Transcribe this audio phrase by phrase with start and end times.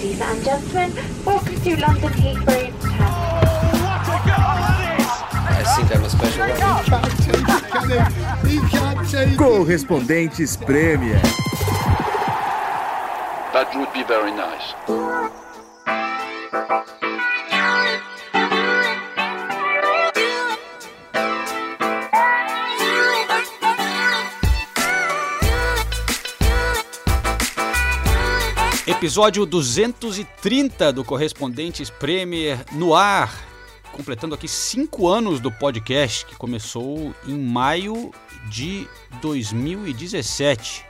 [0.00, 0.92] Ladies and gentlemen,
[1.26, 2.72] welcome to London Heathrow
[5.52, 6.56] I think I'm a special one.
[9.36, 11.20] Correspondentes Premier.
[13.52, 14.72] That would be very nice.
[28.90, 33.32] Episódio 230 do Correspondentes Premier no ar,
[33.92, 38.10] completando aqui cinco anos do podcast que começou em maio
[38.50, 38.88] de
[39.22, 40.84] 2017.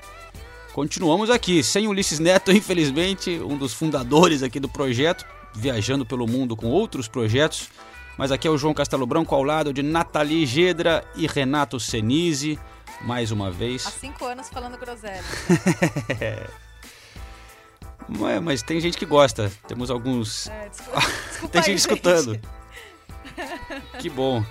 [0.73, 6.57] Continuamos aqui, sem Ulisses Neto, infelizmente, um dos fundadores aqui do projeto, viajando pelo mundo
[6.57, 7.69] com outros projetos.
[8.17, 12.59] Mas aqui é o João Castelo Branco ao lado de Nathalie Gedra e Renato Senise,
[13.03, 13.87] mais uma vez.
[13.87, 15.23] Há cinco anos falando groselha.
[18.19, 19.51] Ué, mas tem gente que gosta.
[19.69, 20.49] Temos alguns.
[20.49, 22.41] É, desculpa, desculpa tem aí, gente escutando.
[23.99, 24.45] Que bom.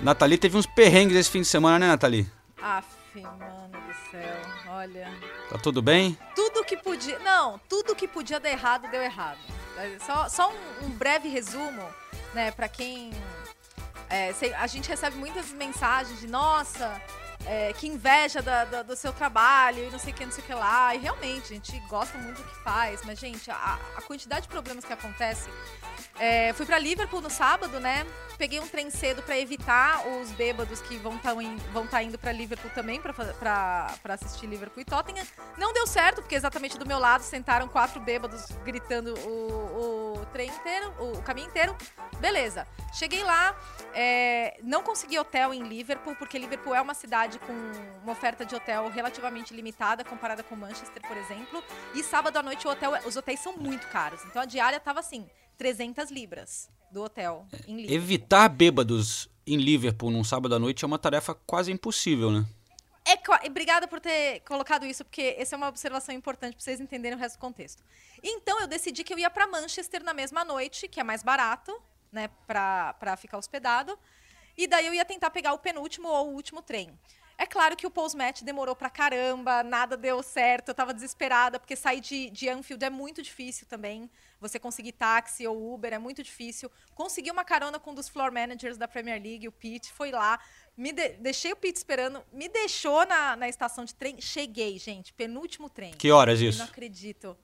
[0.00, 2.26] Nathalie teve uns perrengues esse fim de semana, né, Nathalie?
[2.60, 4.36] Aff, mano do céu.
[4.68, 5.10] Olha.
[5.48, 6.18] Tá tudo bem?
[6.34, 7.18] Tudo que podia.
[7.20, 9.38] Não, tudo que podia dar errado deu errado.
[10.04, 11.82] Só, só um, um breve resumo,
[12.34, 13.10] né, pra quem.
[14.08, 17.00] é, a gente recebe muitas mensagens de nossa.
[17.44, 20.42] É, que inveja da- da- do seu trabalho e não sei o que, não sei
[20.42, 20.94] o que lá.
[20.94, 23.02] E realmente, a gente gosta muito do que faz.
[23.04, 25.48] Mas, gente, a, a quantidade de problemas que acontece.
[26.18, 28.06] É, fui pra Liverpool no sábado, né?
[28.38, 31.34] Peguei um trem cedo pra evitar os bêbados que vão estar
[31.72, 35.26] vão tá indo pra Liverpool também pra assistir Liverpool e Tottenham.
[35.58, 40.48] Não deu certo, porque exatamente do meu lado sentaram quatro bêbados gritando o, o trem
[40.50, 41.76] inteiro, o, o caminho inteiro.
[42.18, 42.66] Beleza.
[42.94, 43.54] Cheguei lá,
[43.94, 47.52] é, não consegui hotel em Liverpool, porque Liverpool é uma cidade com
[48.02, 51.62] uma oferta de hotel relativamente limitada comparada com Manchester, por exemplo.
[51.94, 54.24] E sábado à noite o hotel, os hotéis são muito caros.
[54.24, 55.26] Então a diária tava assim,
[55.58, 57.96] 300 libras do hotel em Liverpool.
[57.96, 62.46] Evitar bêbados em Liverpool num sábado à noite é uma tarefa quase impossível, né?
[63.06, 67.16] É, Obrigada por ter colocado isso, porque essa é uma observação importante para vocês entenderem
[67.16, 67.84] o resto do contexto.
[68.20, 71.80] Então, eu decidi que eu ia para Manchester na mesma noite, que é mais barato,
[72.10, 73.96] né, para ficar hospedado.
[74.56, 76.90] E daí eu ia tentar pegar o penúltimo ou o último trem.
[77.38, 81.76] É claro que o post-match demorou pra caramba, nada deu certo, eu tava desesperada, porque
[81.76, 84.10] sair de, de Anfield é muito difícil também.
[84.40, 86.70] Você conseguir táxi ou Uber é muito difícil.
[86.94, 90.40] Consegui uma carona com um dos floor managers da Premier League, o Pete, foi lá.
[90.74, 94.18] Me de- deixei o Pete esperando, me deixou na, na estação de trem.
[94.18, 95.92] Cheguei, gente, penúltimo trem.
[95.92, 96.58] Que horas Eu isso?
[96.60, 97.36] Não acredito.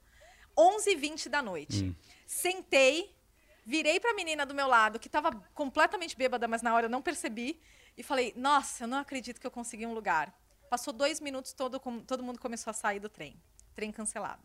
[0.57, 1.95] 11h20 da noite.
[2.25, 3.15] Sentei,
[3.65, 7.01] virei pra menina do meu lado, que tava completamente bêbada, mas na hora eu não
[7.01, 7.59] percebi,
[7.97, 10.33] e falei: Nossa, eu não acredito que eu consegui um lugar.
[10.69, 13.39] Passou dois minutos, todo, todo mundo começou a sair do trem.
[13.75, 14.41] Trem cancelado.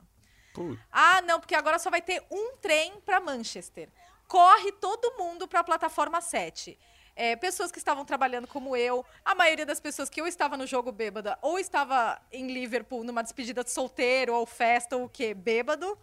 [0.90, 3.88] Ah, não, porque agora só vai ter um trem para Manchester.
[4.26, 6.78] Corre todo mundo para a plataforma 7.
[7.16, 10.66] É, pessoas que estavam trabalhando como eu, a maioria das pessoas que ou estava no
[10.66, 15.34] jogo bêbada ou estava em Liverpool numa despedida de solteiro ou festa ou o quê,
[15.34, 15.98] bêbado.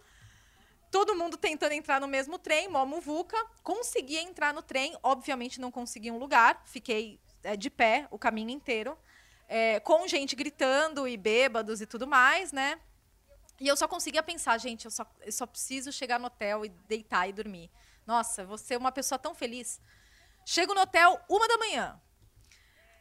[0.96, 3.36] Todo mundo tentando entrar no mesmo trem, mó muvuca.
[3.62, 8.48] Consegui entrar no trem, obviamente não consegui um lugar, fiquei é, de pé o caminho
[8.48, 8.96] inteiro,
[9.46, 12.80] é, com gente gritando e bêbados e tudo mais, né?
[13.60, 16.70] E eu só conseguia pensar, gente, eu só, eu só preciso chegar no hotel e
[16.70, 17.70] deitar e dormir.
[18.06, 19.78] Nossa, você é uma pessoa tão feliz.
[20.46, 22.00] Chego no hotel, uma da manhã.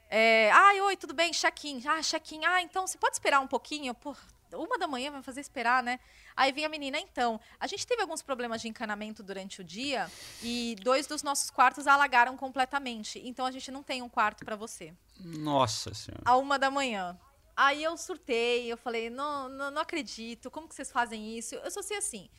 [0.10, 1.32] É, Ai, oi, tudo bem?
[1.32, 1.82] Check-in.
[1.88, 2.44] Ah, check-in.
[2.44, 3.94] Ah, então você pode esperar um pouquinho?
[3.94, 4.14] Pô,
[4.54, 6.00] uma da manhã vai fazer esperar, né?
[6.36, 10.10] Aí vem a menina, então, a gente teve alguns problemas de encanamento durante o dia
[10.42, 13.22] e dois dos nossos quartos alagaram completamente.
[13.26, 16.24] Então a gente não tem um quarto para você Nossa senhora.
[16.26, 17.18] a uma da manhã.
[17.56, 21.56] Aí eu surtei, eu falei, não, não, não acredito, como que vocês fazem isso?
[21.56, 22.30] Eu só sei assim.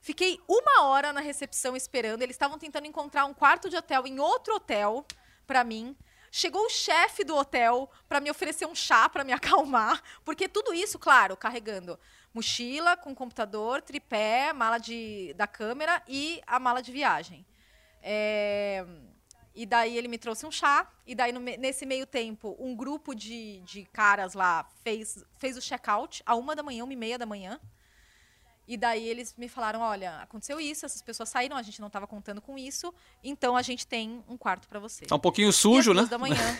[0.00, 4.18] Fiquei uma hora na recepção esperando, eles estavam tentando encontrar um quarto de hotel em
[4.18, 5.06] outro hotel
[5.46, 5.96] pra mim.
[6.30, 10.74] Chegou o chefe do hotel pra me oferecer um chá pra me acalmar, porque tudo
[10.74, 11.98] isso, claro, carregando
[12.34, 17.46] mochila com computador, tripé, mala de, da câmera e a mala de viagem.
[18.02, 18.84] É,
[19.54, 20.86] e daí ele me trouxe um chá.
[21.06, 25.62] E daí, no nesse meio tempo, um grupo de, de caras lá fez, fez o
[25.62, 27.58] check-out a uma da manhã, uma e meia da manhã.
[28.68, 32.06] E daí eles me falaram, olha, aconteceu isso, essas pessoas saíram, a gente não estava
[32.06, 32.92] contando com isso,
[33.22, 35.06] então a gente tem um quarto para você.
[35.06, 36.00] Tá um pouquinho sujo, né?
[36.00, 36.58] duas da manhã.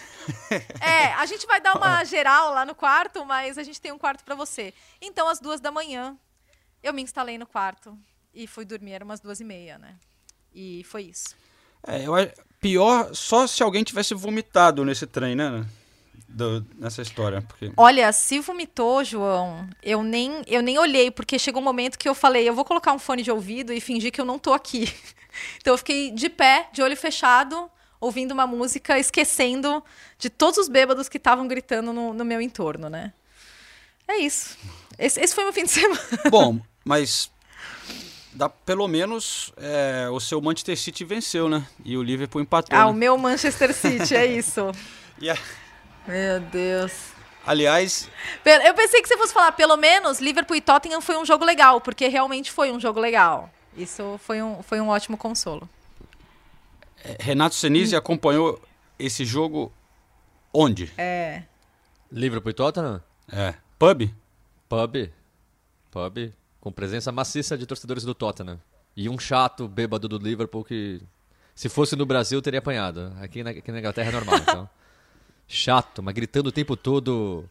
[0.80, 3.98] é, a gente vai dar uma geral lá no quarto, mas a gente tem um
[3.98, 4.72] quarto para você.
[5.00, 6.16] Então, às duas da manhã,
[6.82, 7.98] eu me instalei no quarto
[8.32, 9.96] e fui dormir, era umas duas e meia, né?
[10.54, 11.34] E foi isso.
[11.86, 15.66] É, eu acho- pior só se alguém tivesse vomitado nesse trem, né?
[16.28, 17.42] Do- nessa história.
[17.42, 17.72] Porque...
[17.76, 22.14] Olha, se vomitou, João, eu nem, eu nem olhei, porque chegou um momento que eu
[22.14, 24.92] falei, eu vou colocar um fone de ouvido e fingir que eu não tô aqui.
[25.60, 27.70] Então eu fiquei de pé, de olho fechado,
[28.00, 29.84] ouvindo uma música, esquecendo
[30.18, 33.12] de todos os bêbados que estavam gritando no, no meu entorno, né?
[34.08, 34.56] É isso.
[34.98, 36.00] Esse, esse foi meu fim de semana.
[36.30, 37.30] Bom, mas
[38.32, 41.66] dá, pelo menos é, o seu Manchester City venceu, né?
[41.84, 42.74] E o Liverpool empatou.
[42.78, 43.00] Ah, o né?
[43.00, 44.72] meu Manchester City, é isso.
[45.20, 45.36] E a-
[46.06, 46.92] Meu Deus.
[47.44, 48.08] aliás,
[48.44, 51.80] Eu pensei que você fosse falar, pelo menos, Liverpool e Tottenham foi um jogo legal,
[51.80, 53.50] porque realmente foi um jogo legal.
[53.76, 55.68] Isso foi um, foi um ótimo consolo.
[57.04, 58.60] é, Renato Senise acompanhou
[58.98, 59.72] esse jogo
[60.52, 60.92] onde?
[60.96, 61.42] É.
[62.10, 63.02] Liverpool e Tottenham?
[63.30, 63.54] É.
[63.78, 64.08] Pub?
[64.68, 65.10] Pub.
[65.90, 66.32] Pub.
[66.60, 68.58] Com presença maciça de torcedores do Tottenham.
[68.96, 71.02] E um chato bêbado do Liverpool que,
[71.54, 73.12] se fosse no Brasil, teria apanhado.
[73.20, 74.70] Aqui na, aqui na Inglaterra é normal, então.
[75.48, 77.44] Chato, mas gritando o tempo todo.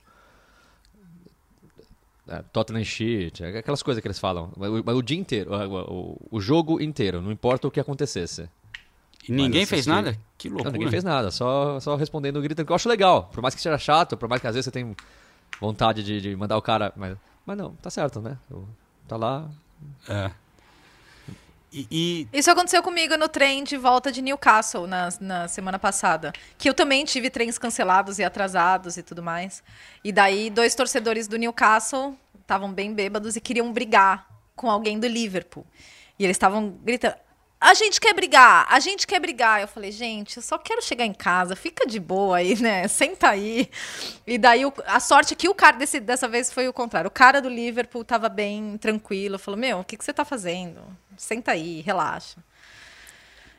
[2.28, 4.52] É, Tottenham shit, aquelas coisas que eles falam.
[4.58, 7.80] Mas o, mas o dia inteiro, o, o- o jogo inteiro, não importa o que
[7.80, 8.50] acontecesse.
[9.28, 10.18] E ninguém fez nada?
[10.38, 10.74] Que Não, loucura.
[10.74, 13.30] ninguém fez nada, só, só respondendo, gritando, que eu acho legal.
[13.32, 14.96] Por mais que seja chato, por mais que às vezes você tem
[15.60, 16.92] vontade de, de mandar o cara.
[16.96, 17.16] Mas,
[17.46, 18.38] mas não, tá certo, né?
[19.08, 19.50] Tá lá.
[20.10, 20.32] É.
[21.72, 26.32] E, e- Isso aconteceu comigo no trem de volta de Newcastle na, na semana passada.
[26.58, 29.64] Que eu também tive trens cancelados e atrasados e tudo mais.
[30.04, 35.08] E daí, dois torcedores do Newcastle estavam bem bêbados e queriam brigar com alguém do
[35.08, 35.66] Liverpool.
[36.18, 37.16] E eles estavam gritando:
[37.68, 39.60] A gente quer brigar, a gente quer brigar.
[39.60, 42.88] Eu falei, gente, eu só quero chegar em casa, fica de boa aí, né?
[42.88, 43.68] Senta aí.
[44.28, 47.08] E daí o- a sorte é que o cara desse, dessa vez foi o contrário.
[47.08, 50.80] O cara do Liverpool tava bem tranquilo, falou: Meu, o que, que você tá fazendo?
[51.18, 52.38] Senta aí, relaxa.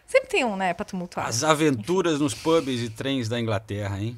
[0.06, 1.26] Sempre tem um, né, pra tumultuar.
[1.26, 4.16] as aventuras nos pubs e trens da Inglaterra, hein?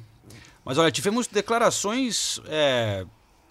[0.63, 3.05] Mas olha, tivemos declarações é,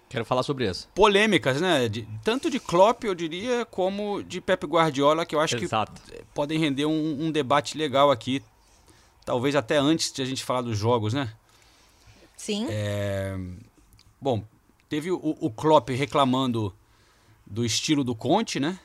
[0.09, 0.89] Quero falar sobre isso.
[0.95, 1.87] polêmicas, né?
[1.87, 6.01] De- tanto de Klopp, eu diria, como de Pep Guardiola, que eu acho Exato.
[6.01, 8.41] que podem render um, um debate legal aqui.
[9.23, 11.31] Talvez até antes de a gente falar dos jogos, né?
[12.35, 12.65] Sim.
[12.69, 13.37] É,
[14.19, 14.43] Bom,
[14.89, 16.73] teve o, o Klopp reclamando
[17.45, 18.79] do estilo do Conte, né?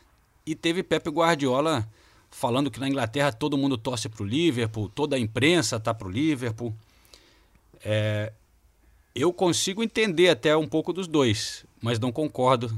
[0.47, 1.89] E teve Pep Guardiola
[2.31, 6.75] falando que na Inglaterra todo mundo torce pro Liverpool, toda a imprensa tá pro Liverpool.
[7.83, 8.33] É,
[9.15, 12.71] eu consigo entender até um pouco dos dois, mas não concordo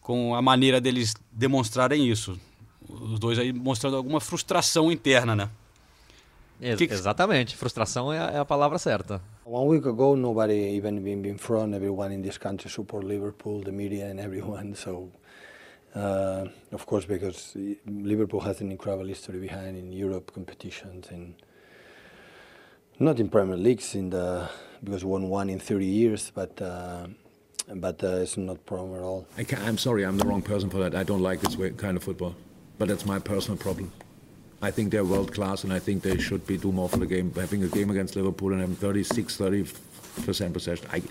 [0.00, 2.38] com a maneira deles demonstrarem isso.
[2.88, 5.50] Os dois aí mostrando alguma frustração interna, né?
[6.60, 7.56] Ex- Que que- Exatamente.
[7.56, 9.20] Frustração é a, é a palavra certa.
[9.44, 11.74] One week ago, nobody even been in front.
[11.74, 14.74] Everyone in this country support Liverpool, the media and everyone.
[14.76, 15.10] So,
[15.96, 17.56] uh, of course, because
[17.86, 21.34] Liverpool has an incredible history behind in Europe competitions and
[22.98, 24.48] not in Premier Leagues in the
[24.82, 27.06] because we won one in 30 years, but uh,
[27.74, 29.26] but uh, it's not problem at all.
[29.38, 30.94] I I'm sorry, I'm the wrong person for that.
[30.94, 32.34] I don't like this way, kind of football.
[32.78, 33.92] But that's my personal problem.
[34.62, 37.06] I think they're world class and I think they should be do more for the
[37.06, 37.32] game.
[37.34, 40.86] Having a game against Liverpool and having 36, 30% possession.
[40.92, 41.02] I,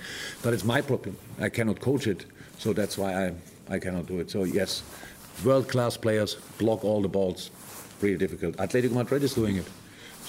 [0.43, 1.17] but it's my problem.
[1.39, 2.25] I cannot coach it.
[2.59, 3.33] So that's why I,
[3.69, 4.29] I cannot do it.
[4.29, 4.83] So, yes,
[5.43, 7.49] world class players block all the balls.
[8.01, 8.57] Really difficult.
[8.57, 9.65] Atletico Madrid is doing it.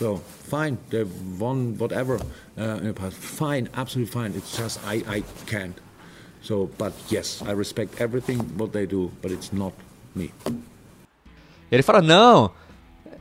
[0.01, 0.17] So,
[0.49, 0.79] fine.
[0.89, 2.17] They've won whatever
[2.57, 3.17] uh, in the past.
[3.19, 4.33] Fine, absolutely fine.
[4.35, 5.77] It's just I, I can't.
[6.41, 9.75] So, but yes, I respect everything what they do, but it's not
[10.15, 10.33] me.
[11.71, 12.51] Ele fala, não,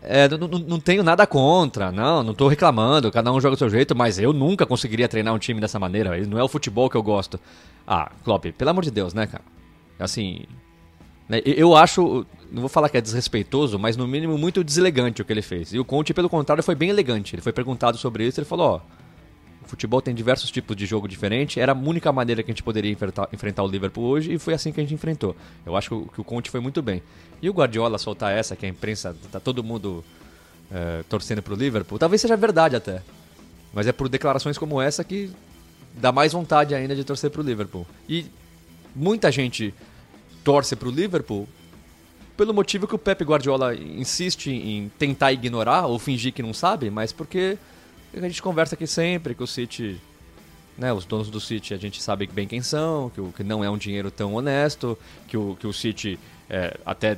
[0.02, 3.94] é, não, tenho nada contra, não, não tô reclamando, cada um joga do seu jeito,
[3.94, 7.04] mas eu nunca conseguiria treinar um time dessa maneira, não é o futebol que eu
[7.04, 7.38] gosto.
[7.86, 9.44] Ah, Klopp, pelo amor de Deus, né, cara?
[10.00, 10.46] Assim,
[11.28, 15.26] né, eu acho, não vou falar que é desrespeitoso, mas no mínimo muito deselegante o
[15.26, 15.74] que ele fez.
[15.74, 17.36] E o Conte, pelo contrário, foi bem elegante.
[17.36, 18.82] Ele foi perguntado sobre isso, ele falou, ó,
[19.64, 22.64] o futebol tem diversos tipos de jogo diferente, era a única maneira que a gente
[22.64, 25.36] poderia enfrentar, enfrentar o Liverpool hoje e foi assim que a gente enfrentou.
[25.66, 27.04] Eu acho que o, que o Conte foi muito bem.
[27.42, 30.04] E o Guardiola soltar essa, que a imprensa, tá todo mundo
[30.72, 33.04] é, torcendo pro Liverpool, talvez seja verdade até.
[33.72, 35.32] Mas é por declarações como essa que
[35.94, 37.86] dá mais vontade ainda de torcer pro Liverpool.
[38.08, 38.26] E
[38.96, 39.74] muita gente
[40.44, 41.48] torce pro Liverpool
[42.40, 46.90] pelo motivo que o Pep Guardiola insiste em tentar ignorar ou fingir que não sabe,
[46.90, 47.58] mas porque
[48.14, 50.00] a gente conversa aqui sempre que o City,
[50.78, 53.62] né, os donos do City a gente sabe bem quem são, que, o, que não
[53.62, 56.18] é um dinheiro tão honesto, que o, que o City
[56.50, 57.18] é, até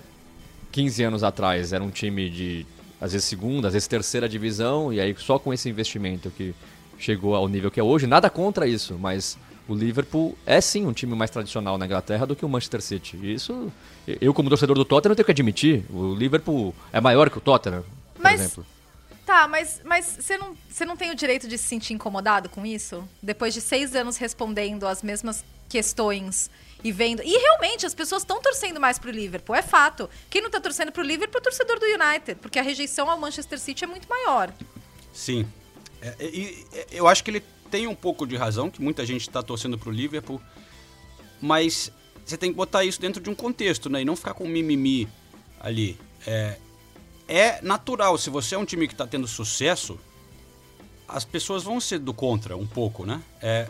[0.71, 2.65] 15 anos atrás era um time de
[2.99, 6.55] às vezes segunda, às vezes terceira divisão, e aí só com esse investimento que
[6.97, 9.37] chegou ao nível que é hoje, nada contra isso, mas
[9.67, 13.17] o Liverpool é sim um time mais tradicional na Inglaterra do que o Manchester City.
[13.17, 13.71] E Isso,
[14.07, 17.83] eu como torcedor do Tottenham tenho que admitir, o Liverpool é maior que o Tottenham,
[18.13, 18.65] por Mas- exemplo.
[19.23, 22.65] Tá, mas, mas você, não, você não tem o direito de se sentir incomodado com
[22.65, 23.07] isso?
[23.21, 26.49] Depois de seis anos respondendo as mesmas questões
[26.83, 27.21] e vendo.
[27.23, 30.09] E realmente, as pessoas estão torcendo mais pro Liverpool, é fato.
[30.29, 33.17] Quem não tá torcendo pro Liverpool é o torcedor do United, porque a rejeição ao
[33.17, 34.51] Manchester City é muito maior.
[35.13, 35.47] Sim.
[36.01, 39.21] É, e, e, eu acho que ele tem um pouco de razão, que muita gente
[39.21, 40.41] está torcendo pro Liverpool,
[41.41, 41.91] mas
[42.23, 44.01] você tem que botar isso dentro de um contexto, né?
[44.01, 45.07] E não ficar com mimimi
[45.59, 45.97] ali.
[46.27, 46.57] É,
[47.27, 49.97] é natural, se você é um time que está tendo sucesso,
[51.07, 53.21] as pessoas vão ser do contra um pouco, né?
[53.41, 53.67] É,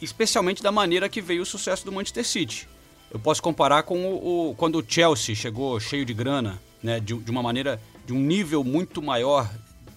[0.00, 2.68] especialmente da maneira que veio o sucesso do Manchester City.
[3.10, 7.00] Eu posso comparar com o, o quando o Chelsea chegou cheio de grana, né?
[7.00, 9.50] De, de uma maneira, de um nível muito maior,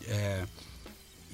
[0.07, 0.43] é,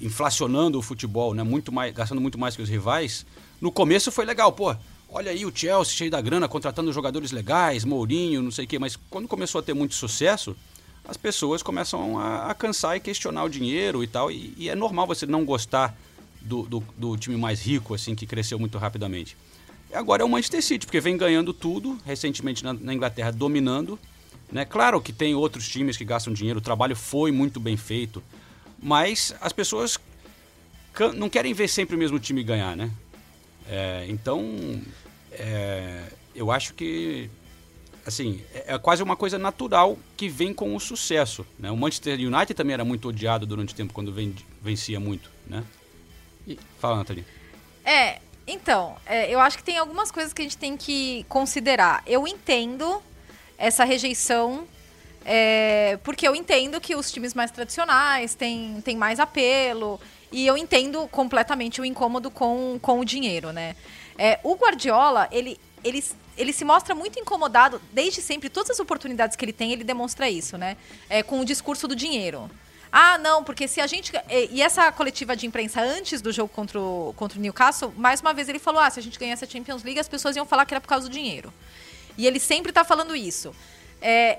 [0.00, 1.42] inflacionando o futebol, né?
[1.42, 3.24] Muito mais, gastando muito mais que os rivais.
[3.60, 4.74] No começo foi legal, pô.
[5.08, 8.78] Olha aí o Chelsea cheio da grana, contratando jogadores legais, Mourinho, não sei o quê.
[8.78, 10.56] Mas quando começou a ter muito sucesso,
[11.06, 14.30] as pessoas começam a, a cansar e questionar o dinheiro e tal.
[14.30, 15.96] E, e é normal você não gostar
[16.40, 19.36] do, do, do, time mais rico, assim, que cresceu muito rapidamente.
[19.90, 23.98] E agora é o Manchester City, porque vem ganhando tudo, recentemente na, na Inglaterra dominando.
[24.50, 24.64] Né?
[24.64, 28.22] Claro que tem outros times que gastam dinheiro, o trabalho foi muito bem feito,
[28.84, 29.98] mas as pessoas
[31.16, 32.90] não querem ver sempre o mesmo time ganhar, né?
[33.66, 34.82] É, então,
[35.32, 36.02] é,
[36.34, 37.30] eu acho que
[38.06, 41.46] assim, é, é quase uma coisa natural que vem com o sucesso.
[41.58, 41.70] Né?
[41.70, 44.14] O Manchester United também era muito odiado durante o tempo quando
[44.60, 45.30] vencia muito.
[45.46, 45.64] Né?
[46.78, 47.24] Fala, Nathalie.
[47.82, 52.02] É, então, é, eu acho que tem algumas coisas que a gente tem que considerar.
[52.06, 53.02] Eu entendo
[53.56, 54.66] essa rejeição,
[55.24, 60.00] é, porque eu entendo que os times mais tradicionais têm, têm mais apelo,
[60.30, 63.76] e eu entendo completamente o incômodo com, com o dinheiro, né?
[64.18, 66.02] É, o Guardiola, ele, ele
[66.36, 68.48] ele se mostra muito incomodado desde sempre.
[68.48, 70.76] Todas as oportunidades que ele tem, ele demonstra isso, né?
[71.08, 72.50] É, com o discurso do dinheiro.
[72.90, 74.12] Ah, não, porque se a gente.
[74.50, 78.32] E essa coletiva de imprensa antes do jogo contra o, contra o Newcastle, mais uma
[78.32, 80.64] vez ele falou: ah, se a gente ganhasse a Champions League, as pessoas iam falar
[80.64, 81.52] que era por causa do dinheiro.
[82.16, 83.54] E ele sempre está falando isso.
[84.00, 84.38] É,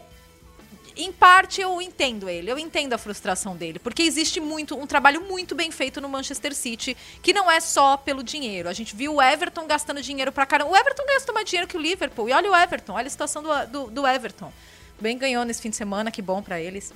[0.95, 5.21] em parte eu entendo ele, eu entendo a frustração dele, porque existe muito um trabalho
[5.21, 8.69] muito bem feito no Manchester City, que não é só pelo dinheiro.
[8.69, 10.71] A gente viu o Everton gastando dinheiro pra caramba.
[10.71, 12.29] O Everton gastou mais dinheiro que o Liverpool.
[12.29, 14.51] E olha o Everton, olha a situação do, do, do Everton.
[14.99, 16.93] Bem ganhou nesse fim de semana, que bom para eles.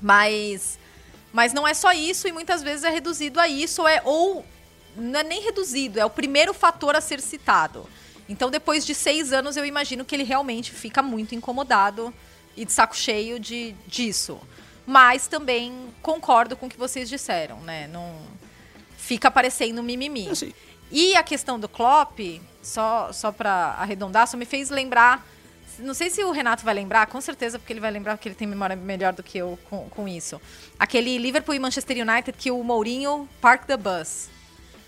[0.00, 0.78] Mas
[1.32, 4.44] mas não é só isso e muitas vezes é reduzido a isso ou é ou
[4.96, 7.86] não é nem reduzido, é o primeiro fator a ser citado.
[8.28, 12.12] Então, depois de seis anos, eu imagino que ele realmente fica muito incomodado
[12.56, 14.40] e de saco cheio de, disso.
[14.86, 17.88] Mas também concordo com o que vocês disseram, né?
[17.88, 18.16] Não
[18.96, 20.28] fica parecendo mimimi.
[20.28, 20.52] Assim.
[20.90, 22.18] E a questão do Klopp,
[22.62, 25.26] só, só para arredondar, só me fez lembrar.
[25.78, 28.34] Não sei se o Renato vai lembrar, com certeza, porque ele vai lembrar que ele
[28.34, 30.40] tem memória melhor do que eu com, com isso.
[30.78, 34.28] Aquele Liverpool e Manchester United que o Mourinho park the bus.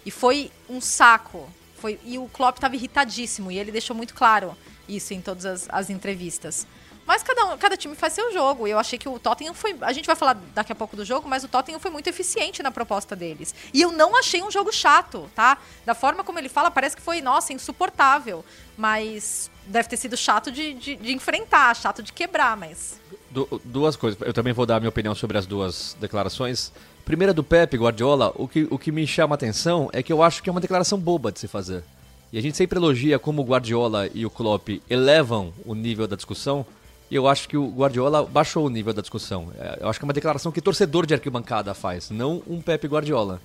[0.07, 1.49] E foi um saco.
[1.77, 3.51] Foi, e o Klopp estava irritadíssimo.
[3.51, 4.57] E ele deixou muito claro
[4.89, 6.67] isso em todas as, as entrevistas.
[7.09, 8.69] Mas cada, cada time faz seu jogo.
[8.69, 9.75] E eu achei que o Tottenham foi.
[9.81, 12.63] A gente vai falar daqui a pouco do jogo, mas o Tottenham foi muito eficiente
[12.63, 13.55] na proposta deles.
[13.73, 15.57] E eu não achei um jogo chato, tá?
[15.87, 18.45] Da forma como ele fala, parece que foi, nossa, insuportável.
[18.77, 23.01] Mas deve ter sido chato de, de, de enfrentar, chato de quebrar, mas.
[23.31, 24.21] Du duas coisas.
[24.21, 26.71] Eu também vou dar a minha opinião sobre as duas declarações.
[27.07, 30.23] Primeira do Pepe Guardiola, o que, o que me chama a atenção é que eu
[30.23, 31.83] acho que é uma declaração boba de se fazer.
[32.31, 36.15] E a gente sempre elogia como o Guardiola e o Klopp elevam o nível da
[36.15, 36.67] discussão.
[37.11, 39.51] E eu acho que o Guardiola baixou o nível da discussão.
[39.59, 42.87] É, eu acho que é uma declaração que torcedor de arquibancada faz, não um Pepe
[42.87, 43.41] Guardiola.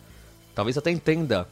[0.53, 1.47] Talvez até entenda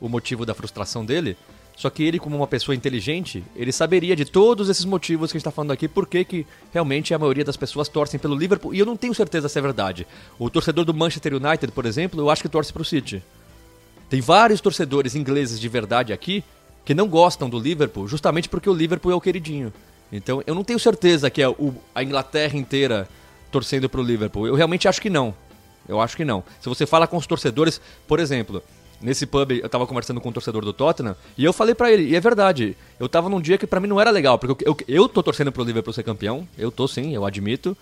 [0.00, 1.36] o motivo da frustração dele,
[1.76, 5.38] só que ele, como uma pessoa inteligente, ele saberia de todos esses motivos que a
[5.38, 8.78] gente está falando aqui, por que realmente a maioria das pessoas torcem pelo Liverpool, e
[8.78, 10.06] eu não tenho certeza se é verdade.
[10.38, 13.22] O torcedor do Manchester United, por exemplo, eu acho que torce para o City.
[14.08, 16.42] Tem vários torcedores ingleses de verdade aqui
[16.84, 19.72] que não gostam do Liverpool, justamente porque o Liverpool é o queridinho.
[20.12, 23.08] Então eu não tenho certeza que é o, a Inglaterra inteira
[23.50, 24.46] torcendo para o Liverpool.
[24.46, 25.34] Eu realmente acho que não.
[25.88, 26.42] Eu acho que não.
[26.60, 28.62] Se você fala com os torcedores, por exemplo,
[29.00, 32.04] nesse pub eu estava conversando com um torcedor do Tottenham e eu falei para ele,
[32.08, 34.76] e é verdade, eu estava num dia que para mim não era legal, porque eu,
[34.88, 37.76] eu, eu tô torcendo pro Liverpool ser campeão, eu tô sim, eu admito.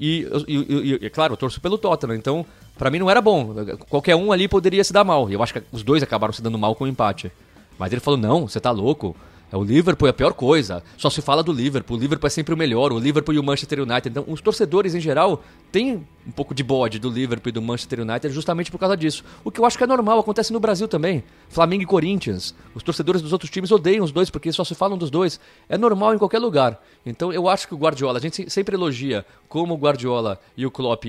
[0.00, 2.44] E, e, e, claro, eu torço pelo Tottenham, então
[2.76, 3.54] para mim não era bom.
[3.88, 5.30] Qualquer um ali poderia se dar mal.
[5.30, 7.30] E eu acho que os dois acabaram se dando mal com o empate.
[7.78, 9.16] Mas ele falou: não, você tá louco.
[9.52, 10.82] É, o Liverpool é a pior coisa.
[10.96, 11.96] Só se fala do Liverpool.
[11.96, 12.92] O Liverpool é sempre o melhor.
[12.92, 14.08] O Liverpool e o Manchester United.
[14.08, 18.00] Então, os torcedores em geral têm um pouco de bode do Liverpool e do Manchester
[18.00, 19.24] United justamente por causa disso.
[19.44, 21.22] O que eu acho que é normal, acontece no Brasil também.
[21.48, 22.54] Flamengo e Corinthians.
[22.74, 25.38] Os torcedores dos outros times odeiam os dois porque só se falam dos dois.
[25.68, 26.80] É normal em qualquer lugar.
[27.04, 30.70] Então, eu acho que o Guardiola, a gente sempre elogia como o Guardiola e o
[30.70, 31.06] Klopp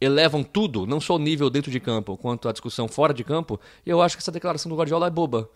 [0.00, 3.58] elevam tudo, não só o nível dentro de campo, quanto a discussão fora de campo,
[3.86, 5.48] e eu acho que essa declaração do Guardiola é boba.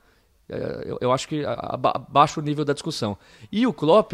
[0.48, 3.16] É, eu, eu, acho que abaixa o nível da discussão.
[3.52, 4.12] E o Klopp,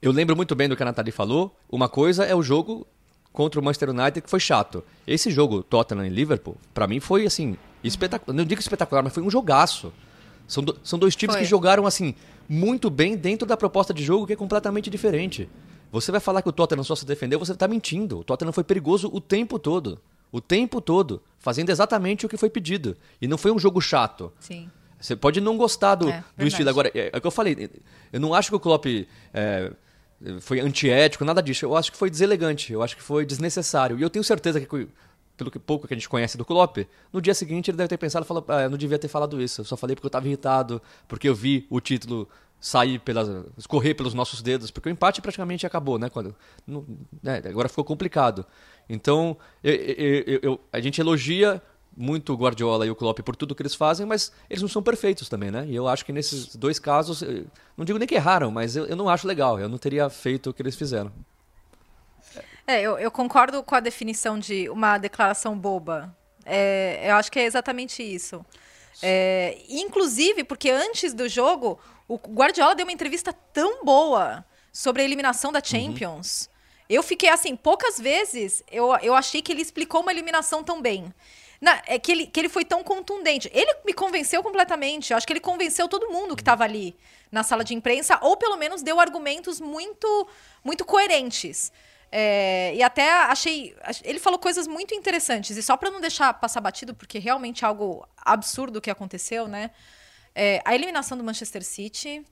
[0.00, 2.86] eu lembro muito bem do que a Nathalie falou, uma coisa é o jogo
[3.32, 4.84] contra o Manchester United que foi chato.
[5.06, 8.36] Esse jogo, Tottenham e Liverpool, para mim foi assim, espetacular.
[8.36, 9.92] Não digo espetacular, mas foi um jogaço.
[10.48, 11.44] São, do, são dois times foi.
[11.44, 12.14] que jogaram assim
[12.48, 15.48] muito bem dentro da proposta de jogo que é completamente diferente.
[15.90, 18.18] Você vai falar que o Tottenham só se defendeu, você está mentindo.
[18.18, 20.00] O Tottenham foi perigoso o tempo todo.
[20.32, 22.96] O tempo todo, fazendo exatamente o que foi pedido.
[23.20, 24.32] E não foi um jogo chato.
[24.40, 24.68] Sim.
[24.98, 26.70] Você pode não gostar do, é, do estilo.
[26.70, 27.70] Agora, é, é o que eu falei.
[28.12, 28.86] Eu não acho que o Klopp
[29.34, 29.72] é,
[30.40, 31.64] foi antiético, nada disso.
[31.64, 32.72] Eu acho que foi deselegante.
[32.72, 33.98] Eu acho que foi desnecessário.
[33.98, 34.88] E eu tenho certeza que
[35.36, 36.78] pelo que pouco que a gente conhece do Klopp,
[37.12, 39.62] no dia seguinte ele deve ter pensado, falou, ah, eu não devia ter falado isso,
[39.62, 42.28] eu só falei porque eu estava irritado, porque eu vi o título
[42.60, 46.08] sair pelas escorrer pelos nossos dedos, porque o empate praticamente acabou, né?
[46.08, 46.34] Quando,
[46.64, 46.84] não,
[47.20, 47.42] né?
[47.44, 48.46] agora ficou complicado.
[48.92, 51.62] Então, eu, eu, eu, a gente elogia
[51.96, 54.82] muito o Guardiola e o Klopp por tudo que eles fazem, mas eles não são
[54.82, 55.64] perfeitos também, né?
[55.66, 57.22] E eu acho que nesses dois casos,
[57.74, 60.50] não digo nem que erraram, mas eu, eu não acho legal, eu não teria feito
[60.50, 61.10] o que eles fizeram.
[62.66, 66.14] É, eu, eu concordo com a definição de uma declaração boba.
[66.44, 68.44] É, eu acho que é exatamente isso.
[69.02, 75.04] É, inclusive, porque antes do jogo, o Guardiola deu uma entrevista tão boa sobre a
[75.04, 75.64] eliminação da uhum.
[75.64, 76.46] Champions.
[76.46, 76.51] Uhum.
[76.92, 81.12] Eu fiquei assim, poucas vezes eu, eu achei que ele explicou uma eliminação tão bem.
[81.58, 83.50] Na, é que ele, que ele foi tão contundente.
[83.54, 85.10] Ele me convenceu completamente.
[85.10, 86.94] Eu acho que ele convenceu todo mundo que estava ali
[87.30, 90.28] na sala de imprensa, ou pelo menos deu argumentos muito,
[90.62, 91.72] muito coerentes.
[92.10, 93.74] É, e até achei.
[94.04, 95.56] Ele falou coisas muito interessantes.
[95.56, 99.70] E só para não deixar passar batido, porque realmente é algo absurdo que aconteceu, né?
[100.34, 102.22] É, a eliminação do Manchester City.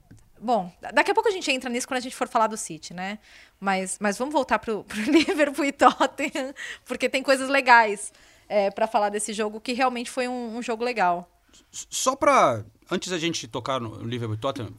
[0.41, 2.95] Bom, daqui a pouco a gente entra nisso quando a gente for falar do City,
[2.95, 3.19] né?
[3.61, 6.55] Mas, mas vamos voltar pro, pro Liverpool e Tottenham,
[6.87, 8.13] porque tem coisas legais
[8.49, 11.31] é, para falar desse jogo que realmente foi um, um jogo legal.
[11.71, 14.73] Só para antes a gente tocar no Liverpool e Tottenham,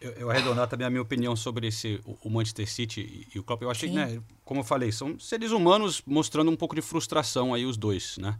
[0.00, 3.42] eu, eu, arredondar também a minha opinião sobre esse, o, Manchester City e, e o
[3.42, 3.62] Klopp.
[3.62, 3.94] Eu achei, Sim.
[3.94, 8.18] né, como eu falei, são seres humanos mostrando um pouco de frustração aí os dois,
[8.18, 8.38] né?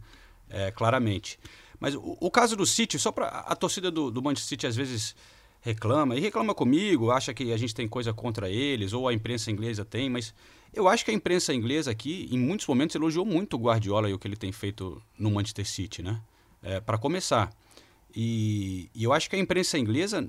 [0.49, 1.39] É, claramente.
[1.79, 4.75] Mas o, o, caso do City, só para a torcida do, do Manchester City às
[4.75, 5.15] vezes
[5.61, 9.51] reclama, e reclama comigo, acha que a gente tem coisa contra eles, ou a imprensa
[9.51, 10.33] inglesa tem, mas
[10.73, 14.13] eu acho que a imprensa inglesa aqui, em muitos momentos, elogiou muito o Guardiola e
[14.13, 16.21] o que ele tem feito no Manchester City, né?
[16.61, 17.51] É, para começar.
[18.15, 20.27] E, e eu acho que a imprensa inglesa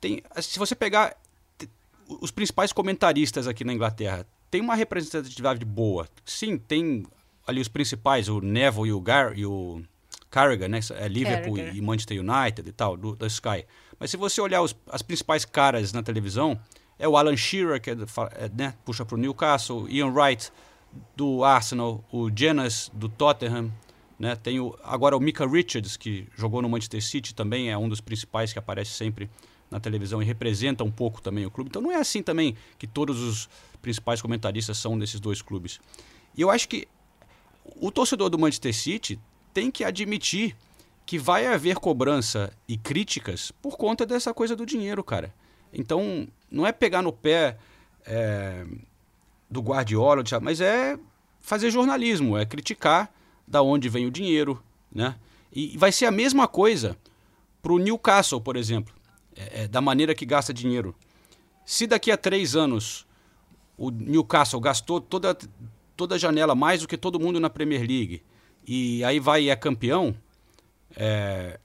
[0.00, 1.16] tem, se você pegar
[2.20, 6.06] os principais comentaristas aqui na Inglaterra, tem uma representatividade boa.
[6.24, 7.06] Sim, tem
[7.46, 9.82] ali os principais, o Neville e o, Gar, e o
[10.30, 10.80] Carragher, né?
[10.96, 13.64] É Liverpool e Manchester United e tal, do, da Sky.
[13.98, 16.58] Mas se você olhar os, as principais caras na televisão,
[16.98, 20.52] é o Alan Shearer, que é, é, né, puxa para o Newcastle, Ian Wright
[21.16, 23.72] do Arsenal, o Jenas do Tottenham,
[24.18, 24.36] né?
[24.36, 28.00] Tem o, agora o Mika Richards, que jogou no Manchester City, também é um dos
[28.00, 29.28] principais que aparece sempre
[29.70, 31.68] na televisão e representa um pouco também o clube.
[31.68, 33.48] Então não é assim também que todos os
[33.82, 35.80] principais comentaristas são desses dois clubes.
[36.36, 36.86] E eu acho que
[37.80, 39.18] o torcedor do Manchester City
[39.52, 40.56] tem que admitir
[41.06, 45.34] que vai haver cobrança e críticas por conta dessa coisa do dinheiro, cara.
[45.72, 47.58] Então, não é pegar no pé
[48.06, 48.64] é,
[49.50, 50.98] do Guardiola, mas é
[51.40, 53.12] fazer jornalismo, é criticar
[53.46, 54.62] da onde vem o dinheiro,
[54.92, 55.16] né?
[55.52, 56.96] E vai ser a mesma coisa
[57.62, 58.94] para o Newcastle, por exemplo
[59.36, 60.94] é, é, da maneira que gasta dinheiro.
[61.64, 63.06] Se daqui a três anos
[63.76, 65.36] o Newcastle gastou toda,
[65.96, 68.22] toda a janela mais do que todo mundo na Premier League
[68.66, 70.14] e aí vai e é campeão,
[70.96, 71.58] é,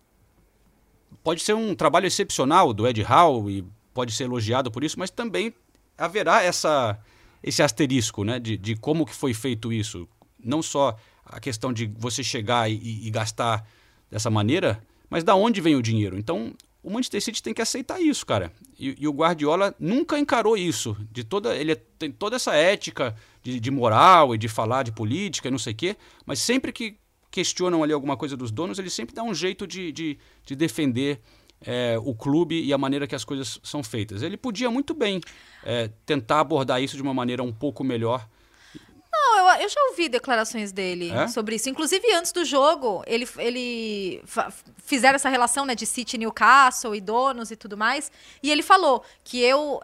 [1.23, 5.09] pode ser um trabalho excepcional do Ed Howe e pode ser elogiado por isso, mas
[5.09, 5.53] também
[5.97, 6.97] haverá essa,
[7.43, 10.07] esse asterisco né, de, de como que foi feito isso.
[10.43, 13.67] Não só a questão de você chegar e, e gastar
[14.09, 16.17] dessa maneira, mas da onde vem o dinheiro.
[16.17, 18.51] Então, o Manchester City tem que aceitar isso, cara.
[18.77, 20.95] E, e o Guardiola nunca encarou isso.
[21.11, 25.47] De toda, ele tem toda essa ética de, de, moral e de falar de política
[25.47, 26.97] e não sei o quê, mas sempre que
[27.31, 31.21] questionam ali alguma coisa dos donos, ele sempre dá um jeito de, de, de defender
[31.61, 34.21] é, o clube e a maneira que as coisas são feitas.
[34.21, 35.21] Ele podia muito bem
[35.63, 38.27] é, tentar abordar isso de uma maneira um pouco melhor
[39.11, 41.27] não, eu, eu já ouvi declarações dele é?
[41.27, 41.69] sobre isso.
[41.69, 44.23] Inclusive, antes do jogo, ele, ele
[44.77, 48.11] fizeram essa relação né, de City Newcastle e donos e tudo mais.
[48.41, 49.81] E ele falou que eu.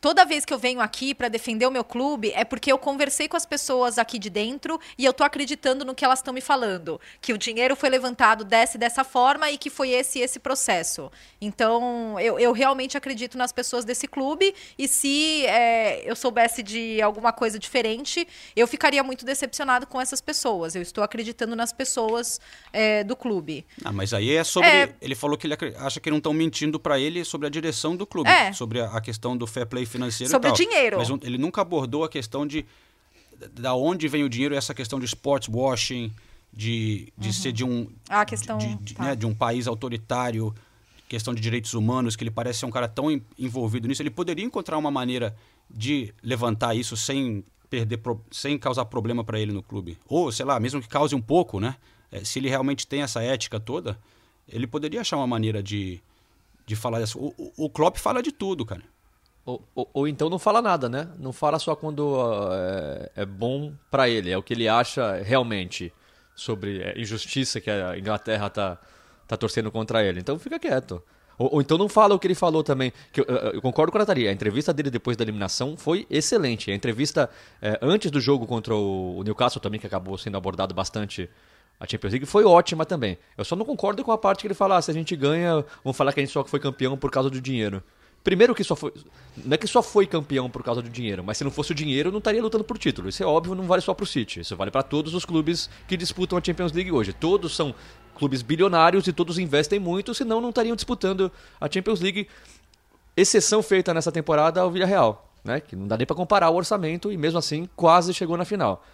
[0.00, 3.28] Toda vez que eu venho aqui para defender o meu clube é porque eu conversei
[3.28, 6.40] com as pessoas aqui de dentro e eu tô acreditando no que elas estão me
[6.40, 10.38] falando, que o dinheiro foi levantado dessa e dessa forma e que foi esse esse
[10.38, 11.10] processo.
[11.40, 17.00] Então eu, eu realmente acredito nas pessoas desse clube e se é, eu soubesse de
[17.00, 20.74] alguma coisa diferente, eu ficaria muito decepcionado com essas pessoas.
[20.74, 22.40] Eu estou acreditando nas pessoas
[22.72, 23.64] é, do clube.
[23.84, 24.68] Ah, mas aí é sobre.
[24.68, 24.94] É.
[25.00, 28.06] Ele falou que ele acha que não estão mentindo pra ele sobre a direção do
[28.06, 28.52] clube, É.
[28.52, 30.30] sobre a, a questão do fair play financeiro.
[30.30, 30.56] Sobre e tal.
[30.58, 30.96] dinheiro.
[30.98, 32.64] Mas ele nunca abordou a questão de
[33.52, 36.10] da onde vem o dinheiro essa questão de sports washing,
[36.52, 39.04] de, de ser de um Ah, a questão- de, de- tá.
[39.04, 40.54] né, de um país autoritário,
[41.06, 44.00] questão de direitos humanos, que ele parece ser um cara tão en- envolvido nisso.
[44.00, 45.36] Ele poderia encontrar uma maneira
[45.70, 50.58] de levantar isso sem perder, sem causar problema para ele no clube, ou sei lá,
[50.58, 51.76] mesmo que cause um pouco, né?
[52.10, 53.98] Eh, se ele realmente tem essa ética toda,
[54.48, 56.00] ele poderia achar uma maneira de,
[56.64, 57.18] de falar dessa.
[57.18, 58.82] O, o, o Klopp fala de tudo, cara.
[59.46, 61.08] Ou, ou- ou então não fala nada, né?
[61.18, 62.16] Não fala só quando
[62.52, 65.92] é, é bom pra ele, é o que ele acha realmente
[66.34, 68.76] sobre a injustiça que a Inglaterra tá,
[69.26, 70.18] tá torcendo contra ele.
[70.20, 71.00] Então fica quieto.
[71.38, 72.92] Ou, ou então não fala o que ele falou também.
[73.12, 76.70] Que eu, eu- concordo com a Nathalie, a entrevista dele depois da eliminação foi excelente.
[76.70, 77.30] A entrevista
[77.62, 81.30] eh, antes do jogo contra o, o Newcastle também, que acabou sendo abordado bastante
[81.78, 83.16] a Champions League, foi ótima também.
[83.38, 85.64] Eu só não concordo com a parte que ele fala, ah, se a gente ganha,
[85.84, 87.82] vamos falar que a gente só foi campeão por causa do dinheiro.
[88.26, 88.92] Primeiro que só foi.
[89.36, 91.74] Não é que só foi campeão por causa do dinheiro, mas se não fosse o
[91.76, 93.08] dinheiro, não estaria lutando por título.
[93.08, 94.40] Isso é óbvio, não vale só pro City.
[94.40, 97.12] Isso vale para todos os clubes que disputam a Champions League hoje.
[97.12, 97.72] Todos são
[98.16, 102.26] clubes bilionários e todos investem muito, senão não estariam disputando a Champions League.
[103.16, 105.60] Exceção feita nessa temporada ao Villarreal, né?
[105.60, 108.84] Que não dá nem para comparar o orçamento e mesmo assim quase chegou na final.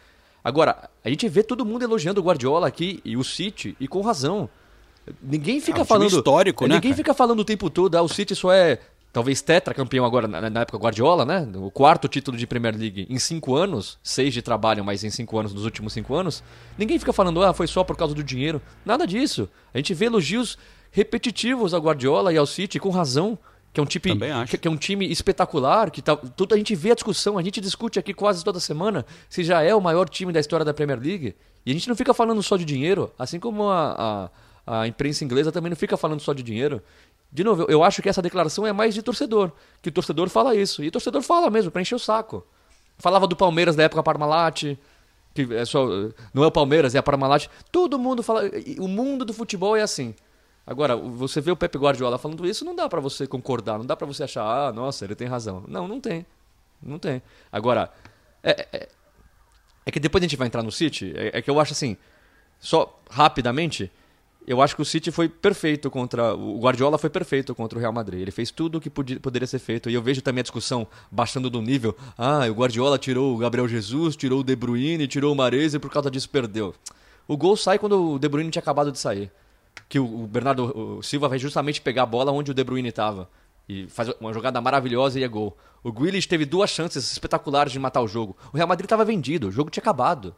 [0.44, 4.02] Agora, a gente vê todo mundo elogiando o Guardiola aqui e o City e com
[4.02, 4.46] razão.
[5.22, 6.96] Ninguém fica um time falando histórico, né, Ninguém cara?
[6.98, 8.78] fica falando o tempo todo, ah, o City só é
[9.12, 11.46] talvez tetracampeão agora na, na época Guardiola, né?
[11.56, 15.38] O quarto título de Premier League em cinco anos, seis de trabalho, mas em cinco
[15.38, 16.42] anos nos últimos cinco anos.
[16.78, 18.60] Ninguém fica falando, ah, foi só por causa do dinheiro.
[18.84, 19.48] Nada disso.
[19.74, 20.56] A gente vê elogios
[20.90, 23.38] repetitivos ao Guardiola e ao City com razão.
[23.72, 24.10] Que é um time,
[24.46, 27.42] que, que é um time espetacular, que tá, tudo a gente vê a discussão, a
[27.42, 30.74] gente discute aqui quase toda semana se já é o maior time da história da
[30.74, 31.34] Premier League.
[31.64, 34.30] E a gente não fica falando só de dinheiro, assim como a,
[34.66, 36.82] a, a imprensa inglesa também não fica falando só de dinheiro.
[37.32, 40.54] De novo, eu, acho que essa declaração é mais de torcedor, que o torcedor fala
[40.54, 40.84] isso.
[40.84, 42.46] E o torcedor fala mesmo, pra encher o saco.
[42.98, 44.76] Falava do Palmeiras da época Parmalat,
[45.34, 45.86] que é só,
[46.34, 47.48] não é o Palmeiras, é a Parmalat.
[47.70, 48.42] Todo mundo fala,
[48.78, 50.14] o mundo do futebol é assim.
[50.66, 53.96] Agora, você vê o Pepe Guardiola falando isso, não dá pra você concordar, não dá
[53.96, 55.64] pra você achar, ah, nossa, ele tem razão.
[55.66, 56.26] Não, não tem.
[56.82, 57.22] Não tem.
[57.50, 57.90] Agora,
[58.42, 58.88] é, é,
[59.86, 61.96] é que depois a gente vai entrar no City, é, é que eu acho assim,
[62.60, 63.90] só rapidamente,
[64.46, 66.34] eu acho que o City foi perfeito contra.
[66.34, 68.20] O Guardiola foi perfeito contra o Real Madrid.
[68.20, 69.88] Ele fez tudo o que podia, poderia ser feito.
[69.88, 71.96] E eu vejo também a discussão baixando do nível.
[72.18, 75.78] Ah, o Guardiola tirou o Gabriel Jesus, tirou o De Bruyne, tirou o Mahrez e
[75.78, 76.74] por causa disso perdeu.
[77.28, 79.30] O gol sai quando o De Bruyne tinha acabado de sair.
[79.88, 82.88] Que o o Bernardo o Silva vai justamente pegar a bola onde o De Bruyne
[82.88, 83.28] estava.
[83.68, 85.56] E faz uma jogada maravilhosa e é gol.
[85.84, 88.36] O Grealish teve duas chances espetaculares de matar o jogo.
[88.52, 90.34] O Real Madrid estava vendido, o jogo tinha acabado.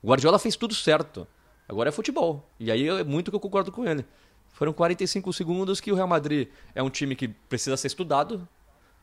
[0.00, 1.26] O Guardiola fez tudo certo.
[1.68, 2.48] Agora é futebol.
[2.58, 4.04] E aí é muito que eu concordo com ele.
[4.52, 8.48] Foram 45 segundos que o Real Madrid é um time que precisa ser estudado.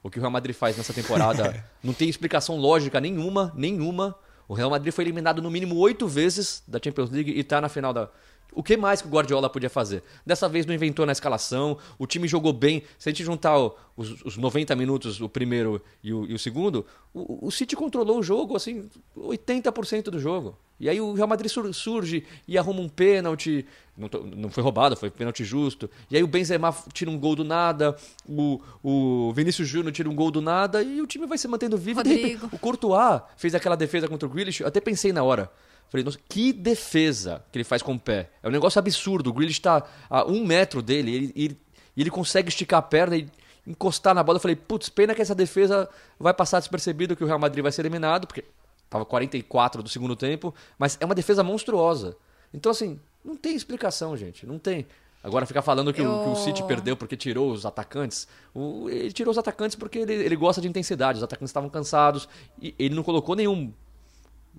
[0.01, 4.15] O que o Real Madrid faz nessa temporada não tem explicação lógica nenhuma, nenhuma.
[4.47, 7.69] O Real Madrid foi eliminado no mínimo oito vezes da Champions League e está na
[7.69, 8.09] final da.
[8.53, 10.01] O que mais que o Guardiola podia fazer?
[10.25, 12.83] Dessa vez não inventou na escalação, o time jogou bem.
[12.97, 16.39] Se a gente juntar o- os, os 90 minutos, o primeiro e o, e o
[16.39, 20.57] segundo, o, o City controlou o jogo, assim, 80% do jogo.
[20.79, 23.65] E aí o Real Madrid sur- surge e arruma um pênalti.
[23.97, 25.89] Não, não foi roubado, foi pênalti justo.
[26.11, 27.95] E aí o Benzema tira um gol do nada,
[28.27, 31.77] o, o Vinícius Júnior tira um gol do nada e o time vai se mantendo
[31.77, 32.01] vivo.
[32.01, 35.49] E repente, o Courtois fez aquela defesa contra o Grealish, eu até pensei na hora.
[35.89, 38.29] Falei, nossa, que defesa que ele faz com o pé.
[38.43, 39.29] É um negócio absurdo.
[39.29, 41.57] O Grealish tá a um metro dele e ele, ele,
[41.95, 43.27] ele consegue esticar a perna e
[43.65, 44.37] encostar na bola.
[44.37, 47.71] Eu falei, putz, pena que essa defesa vai passar despercebido que o Real Madrid vai
[47.71, 48.43] ser eliminado, porque
[48.89, 52.15] tava 44 do segundo tempo, mas é uma defesa monstruosa.
[52.53, 54.45] Então, assim, não tem explicação, gente.
[54.45, 54.85] Não tem.
[55.23, 58.27] Agora ficar falando que, o, que o Eu- City perdeu porque tirou os atacantes.
[58.53, 61.17] O- ele tirou os atacantes porque ele, ele gosta de intensidade.
[61.17, 62.29] Os atacantes estavam cansados.
[62.61, 63.73] E ele não colocou nenhum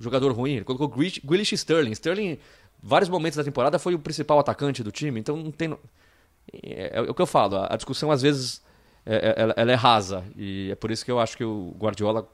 [0.00, 0.56] jogador ruim.
[0.56, 1.92] Ele colocou Grealish, e Sterling.
[1.92, 2.38] Sterling,
[2.82, 5.20] vários momentos da temporada, foi o principal atacante do time.
[5.20, 5.76] Então não tem.
[6.62, 7.56] É, é o que eu falo.
[7.68, 8.62] A, discussão às vezes
[9.04, 10.24] é, é- ela, ela é rasa.
[10.36, 12.28] E é por isso que eu acho que o Guardiola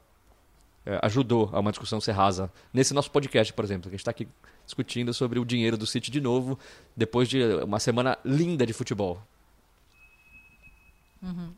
[0.84, 2.50] é, ajudou a uma discussão ser rasa.
[2.72, 4.28] Nesse nosso podcast, por exemplo, que a gente está aqui
[4.64, 6.58] discutindo sobre o dinheiro do City de novo,
[6.96, 9.20] depois de uma semana linda de futebol.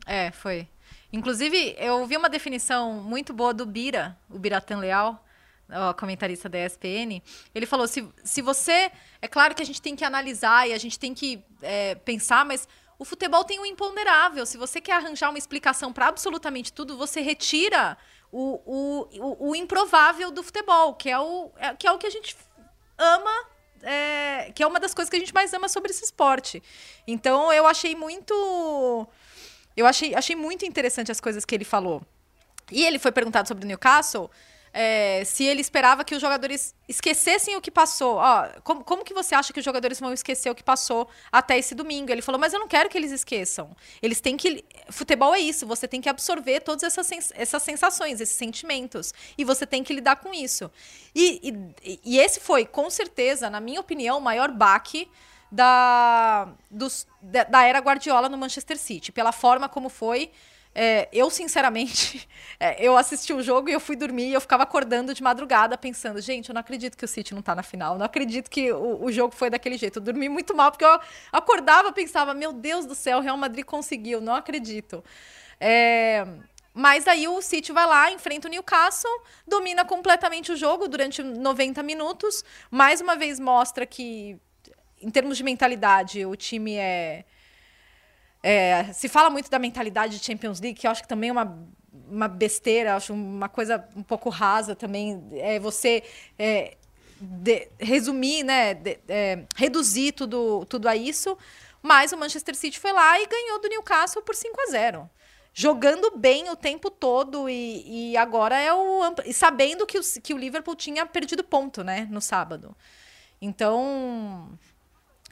[0.06, 0.68] É, foi.
[1.12, 5.24] Inclusive, eu vi uma definição muito boa do Bira, o Biratan Leal,
[5.68, 7.22] o comentarista da ESPN.
[7.54, 8.90] Ele falou: se, se você.
[9.20, 12.44] É claro que a gente tem que analisar e a gente tem que é, pensar,
[12.44, 14.44] mas o futebol tem um imponderável.
[14.46, 17.96] Se você quer arranjar uma explicação para absolutamente tudo, você retira
[18.30, 22.10] o, o, o, improvável do futebol, que é o, é, que é o que a
[22.10, 22.36] gente
[22.98, 26.62] ama é, que é uma das coisas que a gente mais ama sobre esse esporte.
[27.06, 29.06] Então eu achei muito.
[29.76, 32.02] Eu achei, achei muito interessante as coisas que ele falou.
[32.72, 34.30] E ele foi perguntado sobre o Newcastle
[34.76, 38.16] é, se ele esperava que os jogadores esquecessem o que passou.
[38.16, 41.56] Ó, como, como que você acha que os jogadores vão esquecer o que passou até
[41.56, 42.10] esse domingo?
[42.10, 43.70] Ele falou, mas eu não quero que eles esqueçam.
[44.02, 44.64] Eles têm que.
[44.90, 49.14] Futebol é isso, você tem que absorver todas essas, sens essas sensações, esses sentimentos.
[49.38, 50.68] E você tem que lidar com isso.
[51.14, 51.40] E,
[51.84, 55.08] e, e esse foi, com certeza, na minha opinião, o maior baque
[55.52, 60.32] da, dos, da, da era Guardiola no Manchester City, pela forma como foi
[60.74, 64.64] é, eu, sinceramente, é, eu assisti o jogo e eu fui dormir e eu ficava
[64.64, 67.96] acordando de madrugada pensando, gente, eu não acredito que o City não tá na final,
[67.96, 69.98] não acredito que o, o jogo foi daquele jeito.
[69.98, 70.98] Eu dormi muito mal, porque eu
[71.32, 75.04] acordava pensava, meu Deus do céu, o Real Madrid conseguiu, não acredito.
[75.60, 76.26] É,
[76.72, 81.84] mas aí o City vai lá, enfrenta o Newcastle, domina completamente o jogo durante 90
[81.84, 82.44] minutos.
[82.68, 84.36] Mais uma vez mostra que,
[85.00, 87.24] em termos de mentalidade, o time é
[88.46, 91.32] é, se fala muito da mentalidade de Champions League, que eu acho que também é
[91.32, 91.58] uma,
[92.10, 95.26] uma besteira, acho uma coisa um pouco rasa também.
[95.32, 96.02] É você
[96.38, 96.76] é,
[97.18, 101.38] de, resumir, né, de, é, reduzir tudo, tudo a isso.
[101.80, 105.10] Mas o Manchester City foi lá e ganhou do Newcastle por 5 a 0
[105.56, 110.34] jogando bem o tempo todo e, e agora é o e sabendo que o, que
[110.34, 112.76] o Liverpool tinha perdido ponto, né, no sábado.
[113.40, 114.58] Então,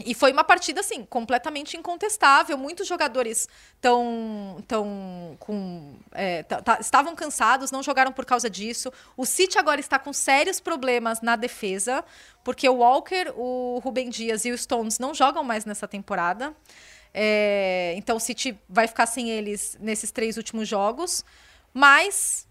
[0.00, 2.56] e foi uma partida, assim, completamente incontestável.
[2.56, 3.48] Muitos jogadores
[3.80, 6.44] tão, tão com, é,
[6.80, 8.90] estavam cansados, não jogaram por causa disso.
[9.16, 12.02] O City agora está com sérios problemas na defesa,
[12.42, 16.54] porque o Walker, o Rubem Dias e o Stones não jogam mais nessa temporada.
[17.12, 21.22] É, então o City vai ficar sem eles nesses três últimos jogos.
[21.74, 22.48] Mas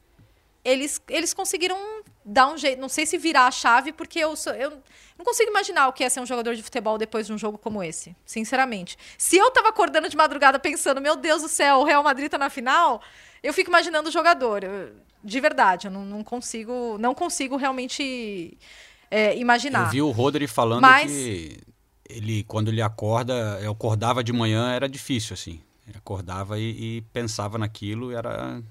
[0.64, 1.78] eles, eles conseguiram
[2.24, 2.80] dar um jeito.
[2.80, 4.72] Não sei se virar a chave, porque eu, sou, eu
[5.18, 7.58] não consigo imaginar o que é ser um jogador de futebol depois de um jogo
[7.58, 8.16] como esse.
[8.26, 8.98] Sinceramente.
[9.18, 12.38] Se eu tava acordando de madrugada pensando, meu Deus do céu, o Real Madrid tá
[12.38, 13.02] na final,
[13.42, 14.64] eu fico imaginando o jogador.
[14.64, 14.92] Eu,
[15.24, 16.98] de verdade, eu não, não, consigo.
[17.00, 18.58] Não consigo realmente
[19.10, 19.86] é, imaginar.
[19.86, 21.12] Eu vi o Rodri falando Mas...
[21.12, 21.60] que
[22.10, 25.62] ele, quando ele acorda, eu acordava de manhã, era difícil, assim.
[25.88, 28.62] Ele acordava e, e pensava naquilo, era,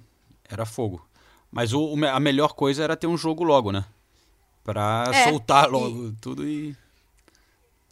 [0.48, 1.06] era fogo.
[1.50, 3.84] Mas o, a melhor coisa era ter um jogo logo, né?
[4.62, 6.76] Pra é, soltar logo e, tudo e.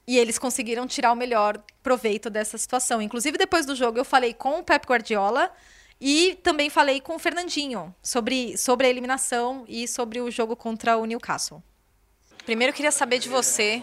[0.06, 3.02] E eles conseguiram tirar o melhor proveito dessa situação.
[3.02, 5.50] Inclusive, depois do jogo, eu falei com o Pep Guardiola
[6.00, 10.96] e também falei com o Fernandinho sobre, sobre a eliminação e sobre o jogo contra
[10.96, 11.62] o Newcastle.
[12.44, 13.82] Primeiro, eu queria saber de você,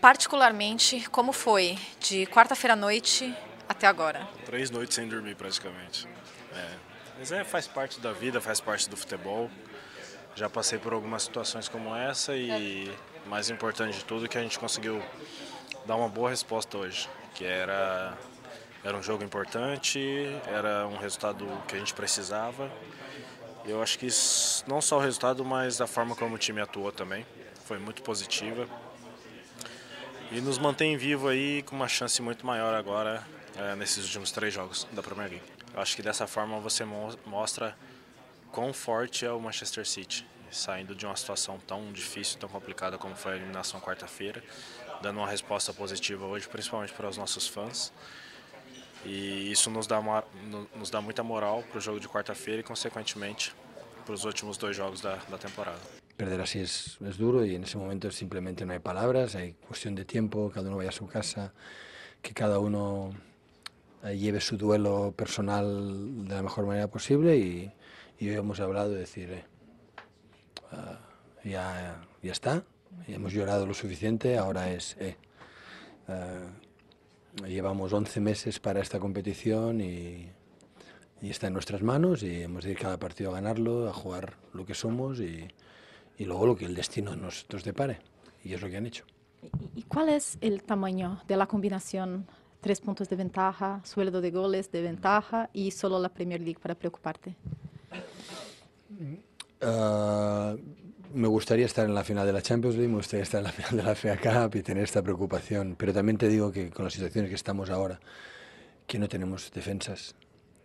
[0.00, 3.34] particularmente, como foi de quarta-feira à noite
[3.68, 4.26] até agora?
[4.46, 6.08] Três noites sem dormir, praticamente.
[7.22, 9.48] Mas é, faz parte da vida, faz parte do futebol.
[10.34, 12.92] Já passei por algumas situações como essa e
[13.26, 15.00] mais importante de tudo que a gente conseguiu
[15.86, 18.18] dar uma boa resposta hoje, que era
[18.82, 20.00] era um jogo importante,
[20.48, 22.68] era um resultado que a gente precisava.
[23.64, 26.90] Eu acho que isso, não só o resultado, mas a forma como o time atuou
[26.90, 27.24] também
[27.66, 28.66] foi muito positiva
[30.32, 33.22] e nos mantém vivo aí com uma chance muito maior agora
[33.56, 35.61] é, nesses últimos três jogos da Premier League.
[35.74, 36.84] Eu acho que dessa forma você
[37.26, 37.76] mostra
[38.50, 43.16] quão forte é o Manchester City, saindo de uma situação tão difícil, tão complicada como
[43.16, 44.42] foi a eliminação quarta-feira,
[45.00, 47.92] dando uma resposta positiva hoje, principalmente para os nossos fãs.
[49.04, 50.00] E isso nos dá,
[50.76, 53.52] nos dá muita moral para o jogo de quarta-feira e, consequentemente,
[54.04, 55.80] para os últimos dois jogos da, da temporada.
[56.16, 59.94] Perder así es, es, duro y en ese momento simplemente no hay palabras, hay cuestión
[59.94, 61.52] de tiempo, cada uno vaya a su casa,
[62.20, 63.12] que cada uno
[64.10, 67.72] lleve su duelo personal de la mejor manera posible y,
[68.18, 69.44] y hoy hemos hablado de decir, eh,
[70.72, 72.64] uh, ya, ya está,
[73.06, 74.96] ya hemos llorado lo suficiente, ahora es...
[74.98, 75.16] Eh,
[76.08, 76.72] uh,
[77.46, 80.28] llevamos 11 meses para esta competición y,
[81.22, 84.36] y, está en nuestras manos y hemos de ir cada partido a ganarlo, a jugar
[84.52, 85.48] lo que somos y,
[86.18, 88.00] y luego lo que el destino nos, nos depare.
[88.44, 89.04] Y es lo que han hecho.
[89.74, 92.26] ¿Y cuál es el tamaño de la combinación
[92.62, 96.74] tres puntos de ventaja, sueldo de goles de ventaja y solo la Premier League para
[96.74, 97.34] preocuparte?
[99.60, 100.56] Uh,
[101.12, 103.52] me gustaría estar en la final de la Champions League, me gustaría estar en la
[103.52, 106.84] final de la FA Cup y tener esta preocupación, pero también te digo que con
[106.84, 108.00] las situaciones que estamos ahora,
[108.86, 110.14] que no tenemos defensas,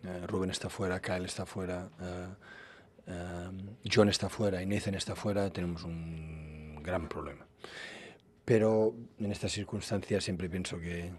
[0.04, 3.50] eh, Rubén está fuera, Kyle está fuera, eh,
[3.92, 7.44] John está fuera y Nathan está fuera, tenemos un gran problema.
[8.44, 11.10] Pero en estas circunstancias siempre pienso que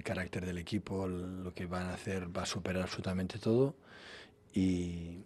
[0.00, 3.74] el carácter del equipo, lo que van a hacer, va a superar absolutamente todo
[4.54, 5.24] y,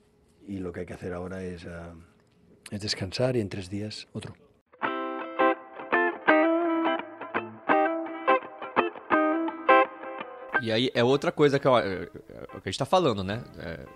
[0.49, 1.71] y lo que hay que hacer ahora es, eh,
[2.73, 4.35] es descansar y en tres días otro.
[10.61, 13.45] E aí é outra coisa que, eu, é, é que a gente tá falando, né?
[13.59, 13.87] É,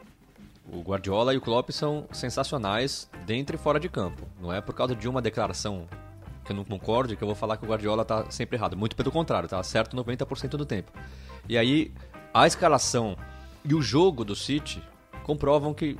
[0.70, 4.28] o Guardiola e o Klopp são sensacionais dentro e fora de campo.
[4.38, 5.88] Não é por causa de uma declaração
[6.48, 8.76] que eu não concordo que eu vou falar que o Guardiola tá sempre errado.
[8.76, 10.90] Muito pelo contrário, tá certo 90% do tempo.
[11.46, 11.92] E aí
[12.32, 13.16] a escalação
[13.64, 14.82] e o jogo do City
[15.24, 15.98] comprovam que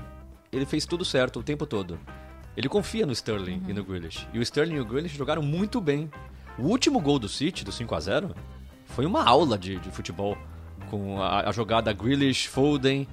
[0.51, 2.01] ele fez tudo certo o tempo todo.
[2.57, 4.27] Ele confia no Sterling e no Grealish.
[4.33, 6.11] E o Sterling e o Grealish jogaram muito bem.
[6.59, 8.35] O último gol do City, do 5 a 0
[8.87, 10.37] foi uma aula de, de futebol.
[10.91, 13.07] Com a, a jogada Grealish, Foden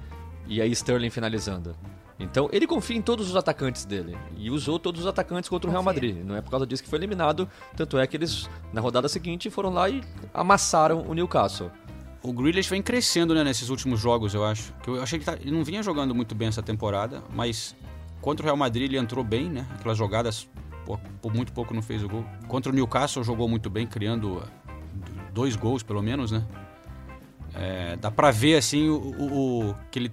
[0.46, 1.76] e aí Sterling finalizando.
[2.18, 4.16] Então ele confia em todos os atacantes dele.
[4.38, 6.16] E usou todos os atacantes contra o Real Madrid.
[6.24, 7.48] Não é por causa disso que foi eliminado.
[7.76, 10.02] Tanto é que eles, na rodada seguinte, foram lá e
[10.32, 11.70] amassaram o Newcastle.
[12.22, 14.72] O Grealish vem crescendo né, nesses últimos jogos, eu acho.
[14.82, 17.76] Que eu achei que tá- ele não vinha jogando muito bem essa temporada, mas
[18.20, 19.66] contra o Real Madrid ele entrou bem, né?
[19.78, 20.48] Aquelas jogadas,
[20.86, 22.24] por, por muito pouco não fez o gol.
[22.48, 24.42] Contra o Newcastle jogou muito bem, criando
[25.32, 26.44] dois gols pelo menos, né?
[27.54, 30.12] É, dá pra ver assim o, o- o- que ele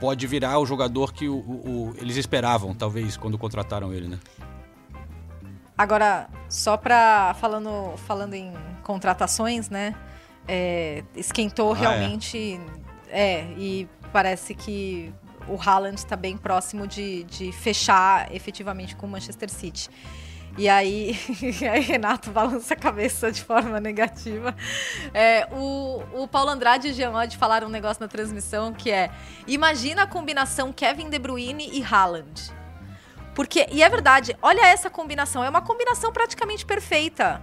[0.00, 4.18] pode virar o jogador que o- o- o- eles esperavam, talvez, quando contrataram ele, né?
[5.76, 7.34] Agora, só pra.
[7.40, 9.94] Falando, falando em contratações, né?
[10.50, 11.80] é, esquentou Ah, é.
[11.80, 12.58] realmente.
[13.10, 13.44] É.
[13.58, 15.12] e parece que
[15.46, 19.88] o Haaland está bem próximo de, de fechar efetivamente com o Manchester City.
[20.58, 21.16] E aí,
[21.72, 24.54] aí Renato balança a cabeça de forma negativa.
[25.14, 29.08] É, o, o Paulo Andrade e o Odd falaram um negócio na transmissão que é:
[29.46, 32.52] imagina a combinação Kevin De Bruyne e Haaland.
[33.36, 37.40] Porque, e é verdade, olha essa combinação, é uma combinação praticamente perfeita.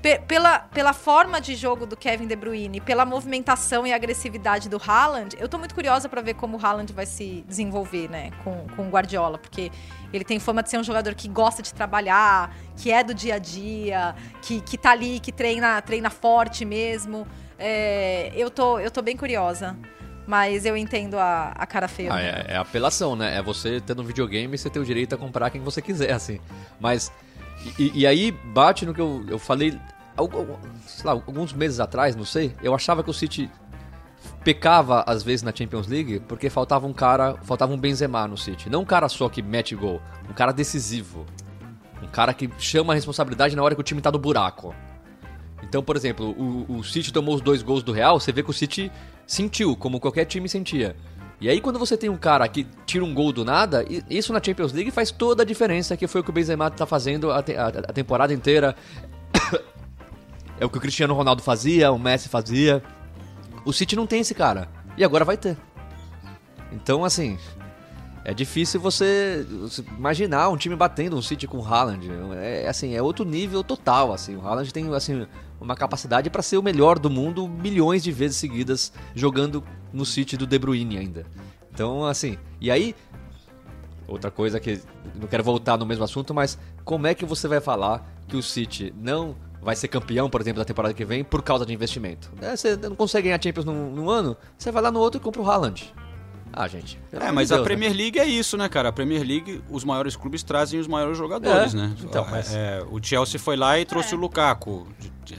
[0.00, 4.80] Pe- pela, pela forma de jogo do Kevin De Bruyne, pela movimentação e agressividade do
[4.84, 8.64] Haaland, eu tô muito curiosa para ver como o Haaland vai se desenvolver, né, com,
[8.76, 9.72] com o Guardiola, porque
[10.12, 13.34] ele tem fama de ser um jogador que gosta de trabalhar, que é do dia
[13.34, 17.26] a dia, que, que tá ali, que treina, treina forte mesmo.
[17.58, 19.76] É, eu, tô, eu tô bem curiosa,
[20.28, 22.14] mas eu entendo a, a cara feia.
[22.14, 23.36] Ah, é, é apelação, né?
[23.36, 26.12] É você tendo um videogame e você ter o direito a comprar quem você quiser,
[26.12, 26.38] assim.
[26.78, 27.10] Mas.
[27.78, 29.78] E, e aí bate no que eu, eu falei.
[30.86, 32.52] Sei lá, alguns meses atrás, não sei.
[32.62, 33.48] Eu achava que o City
[34.42, 38.68] pecava às vezes na Champions League porque faltava um cara, faltava um Benzema no City.
[38.68, 41.24] Não um cara só que mete gol, um cara decisivo.
[42.02, 44.74] Um cara que chama a responsabilidade na hora que o time tá no buraco.
[45.62, 48.50] Então, por exemplo, o, o City tomou os dois gols do Real, você vê que
[48.50, 48.90] o City
[49.26, 50.96] sentiu, como qualquer time sentia.
[51.40, 54.42] E aí, quando você tem um cara que tira um gol do nada, isso na
[54.42, 57.40] Champions League faz toda a diferença, que foi o que o Benzema tá fazendo a,
[57.42, 58.74] te- a- a temporada inteira.
[60.58, 62.82] é o que o Cristiano Ronaldo fazia, o Messi fazia.
[63.64, 64.68] O City não tem esse cara.
[64.96, 65.56] E agora vai ter.
[66.72, 67.38] Então, assim,
[68.28, 69.46] é difícil você,
[69.96, 72.10] imaginar um time batendo um City com o Haaland.
[72.36, 74.36] É assim, é outro nível total, assim.
[74.36, 75.26] O Haaland tem assim
[75.58, 79.64] uma capacidade para ser o melhor do mundo milhões de vezes seguidas jogando
[79.94, 81.24] no City do De Bruyne ainda.
[81.72, 82.94] Então, assim, e aí
[84.06, 84.78] outra coisa que
[85.18, 88.42] não quero voltar no mesmo assunto, mas como é que você vai falar que o
[88.42, 92.30] City não vai ser campeão, por exemplo, da temporada que vem por causa de investimento?
[92.42, 95.24] É, você não consegue ganhar Champions num, num ano, você vai lá no outro e
[95.24, 95.94] compra o Haaland.
[96.60, 96.98] Ah, gente.
[97.12, 97.74] É, mas de a Deus, né?
[97.76, 98.88] Premier League é isso, né, cara?
[98.88, 101.94] A Premier League, os maiores clubes trazem os maiores jogadores, É, né?
[102.02, 104.16] então, mas- É, o Chelsea foi lá e trouxe É.
[104.16, 104.84] o Lukaku,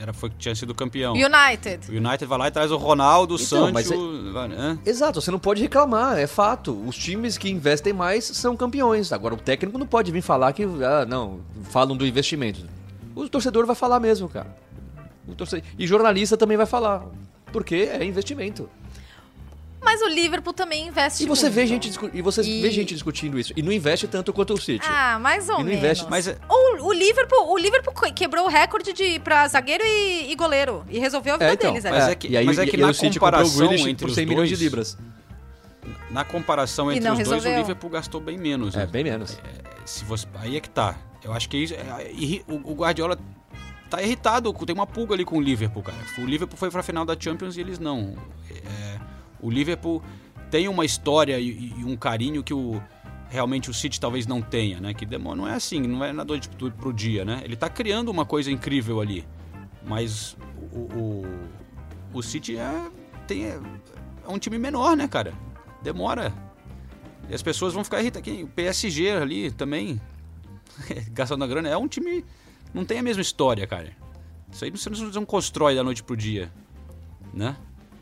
[0.00, 1.12] era, foi, tinha sido campeão.
[1.12, 1.90] United.
[1.90, 4.32] O United vai lá e traz o Ronaldo, o Então, Sancho...
[4.32, 4.78] vai- hã?
[4.86, 6.72] Exato, você não pode reclamar, é fato.
[6.86, 9.12] Os times que investem mais são campeões.
[9.12, 12.60] Agora, o técnico não pode vir falar que, ah, não, falam do investimento.
[13.14, 14.56] O torcedor vai falar mesmo, cara.
[15.28, 15.66] O torcedor...
[15.78, 17.04] E jornalista também vai falar.
[17.52, 18.70] Porque é investimento.
[19.82, 21.54] Mas o Liverpool também investe E você muito.
[21.54, 23.52] vê gente, e você E- vê gente discutindo isso.
[23.56, 24.86] E não investe tanto quanto o City.
[24.88, 25.78] Ah, mais ou E não menos.
[25.78, 29.82] investe, Mas é- O, o Liverpool, o Liverpool que- quebrou o recorde de para zagueiro
[29.84, 31.70] e, e goleiro e resolveu a vida É, então.
[31.72, 31.84] deles.
[31.84, 32.12] Mas ali.
[32.12, 34.10] é que- e aí, mas é que e na o o comparação Grealish entre por
[34.10, 34.98] os 100 milhões de dois- libras.
[36.10, 37.52] Na comparação entre os dois, resolveu.
[37.52, 38.74] o Liverpool gastou bem menos.
[38.74, 38.86] É, né?
[38.86, 39.38] bem menos.
[39.86, 40.96] Se você, aí é que tá.
[41.24, 43.18] Eu acho que isso, é, irri- o, o Guardiola
[43.88, 45.98] tá irritado, tem uma pulga ali com o Liverpool, cara.
[46.18, 48.14] O Liverpool foi pra final da Champions e eles não.
[48.50, 48.98] É,
[49.42, 50.02] o Liverpool
[50.50, 52.80] tem uma história e, e um carinho que o
[53.28, 54.92] realmente o City talvez não tenha, né?
[54.92, 57.40] Que demora, não é assim, não é na noite pro- dia, né?
[57.44, 59.24] Ele tá criando uma coisa incrível ali.
[59.86, 60.36] Mas
[60.72, 61.26] o, o,
[62.12, 62.90] o City é,
[63.28, 63.60] tem, é,
[64.24, 65.32] é um time menor, né, cara?
[65.80, 66.34] Demora.
[67.28, 68.42] E as pessoas vão ficar irritadas.
[68.42, 70.00] O PSG ali também,
[71.12, 72.24] gastando a grana, é um time.
[72.74, 73.92] Não tem a mesma história, cara.
[74.50, 76.52] Isso aí não, você não constrói da noite pro dia.
[77.32, 77.56] Né?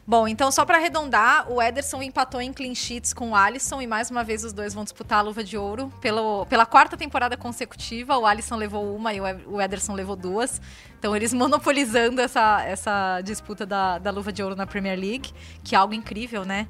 [0.08, 3.86] Bom, então só pra arredondar, o Ederson empatou em clean sheets com o Alisson e
[3.86, 5.92] mais uma vez os dois vão disputar a luva de ouro.
[6.00, 10.62] Pelo, pela quarta temporada consecutiva, o Alisson levou uma E- o Ederson levou duas.
[10.98, 15.30] Então eles monopolizando essa, essa disputa da, da luva de ouro na Premier League,
[15.62, 16.66] que é algo incrível, né?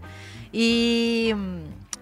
[0.53, 1.33] E,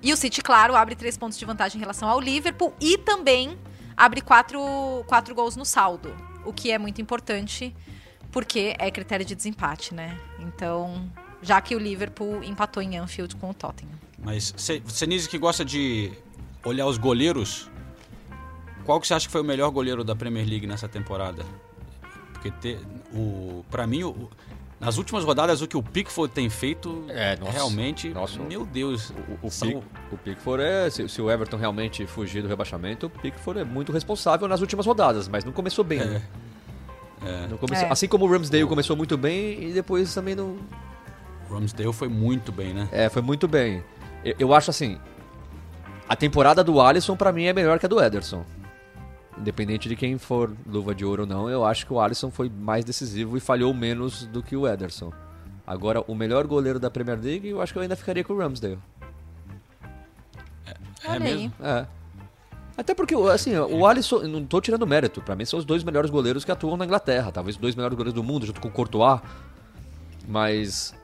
[0.00, 3.58] e o City, claro, abre três pontos de vantagem em relação ao Liverpool e também
[3.94, 6.16] abre quatro, quatro gols no saldo,
[6.46, 7.76] o que é muito importante
[8.32, 10.18] porque é critério de desempate, né?
[10.38, 11.10] Então,
[11.46, 13.92] já que o Liverpool empatou em Anfield com o Tottenham.
[14.18, 16.10] Mas você- Senise que gosta de
[16.64, 17.70] olhar os goleiros,
[18.84, 21.44] qual que você acha que foi o melhor goleiro da Premier League nessa temporada?
[22.32, 22.78] Porque te,
[23.14, 24.28] o, pra mim, o-
[24.80, 27.52] nas últimas rodadas, o que o Pickford tem feito É, nossa.
[27.52, 28.38] realmente, Nossa.
[28.40, 29.12] meu Deus.
[29.42, 29.82] O, são- Pick,
[30.12, 30.90] o Pickford é.
[30.90, 34.84] Se, se o Everton realmente fugir do rebaixamento, o Pickford é muito responsável nas últimas
[34.84, 36.00] rodadas, mas não começou bem.
[36.00, 36.22] né?
[37.50, 37.90] Não começou- É.
[37.90, 40.58] Assim como o Ramsdale começou muito bem e depois também não.
[41.48, 42.88] Ramsdale foi muito bem, né?
[42.92, 43.82] É, foi muito bem.
[44.24, 44.98] Eu, eu acho assim.
[46.08, 48.44] A temporada do Alisson pra mim é melhor que a do Ederson.
[49.38, 52.48] Independente de quem for luva de ouro ou não, eu acho que o Alisson foi
[52.48, 55.12] mais decisivo e falhou menos do que o Ederson.
[55.66, 58.38] Agora, o melhor goleiro da Premier League, eu acho que eu ainda ficaria com o
[58.38, 58.78] Ramsdale.
[61.04, 61.52] É Olha mesmo?
[61.60, 61.86] É.
[62.76, 66.10] Até porque, assim, o Alisson, não tô tirando mérito, pra mim são os dois melhores
[66.10, 68.70] goleiros que atuam na Inglaterra, talvez os dois melhores goleiros do mundo, junto com o
[68.70, 69.20] Courtois.
[70.28, 70.94] Mas,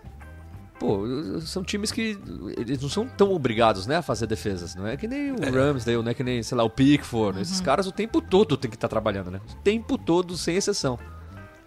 [0.82, 2.18] pô, são times que
[2.56, 6.02] eles não são tão obrigados, né, a fazer defesas, não é que nem o Ramsdale,
[6.02, 8.76] não é que nem, sei lá, o Pickford, esses caras o tempo todo tem que
[8.76, 9.40] estar trabalhando, né?
[9.50, 10.98] O tempo todo, sem exceção.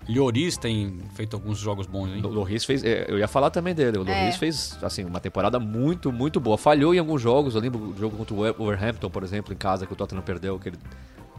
[0.07, 2.22] Lloris tem feito alguns jogos bons, hein?
[2.24, 4.38] O Loris fez, é, eu ia falar também dele, o Loris É.
[4.38, 6.57] fez, assim, uma temporada muito, muito boa.
[6.59, 9.88] Falhou em alguns jogos, eu lembro do jogo contra o Wolverhampton, por exemplo, em casa,
[9.88, 10.78] que o Tottenham perdeu, aquele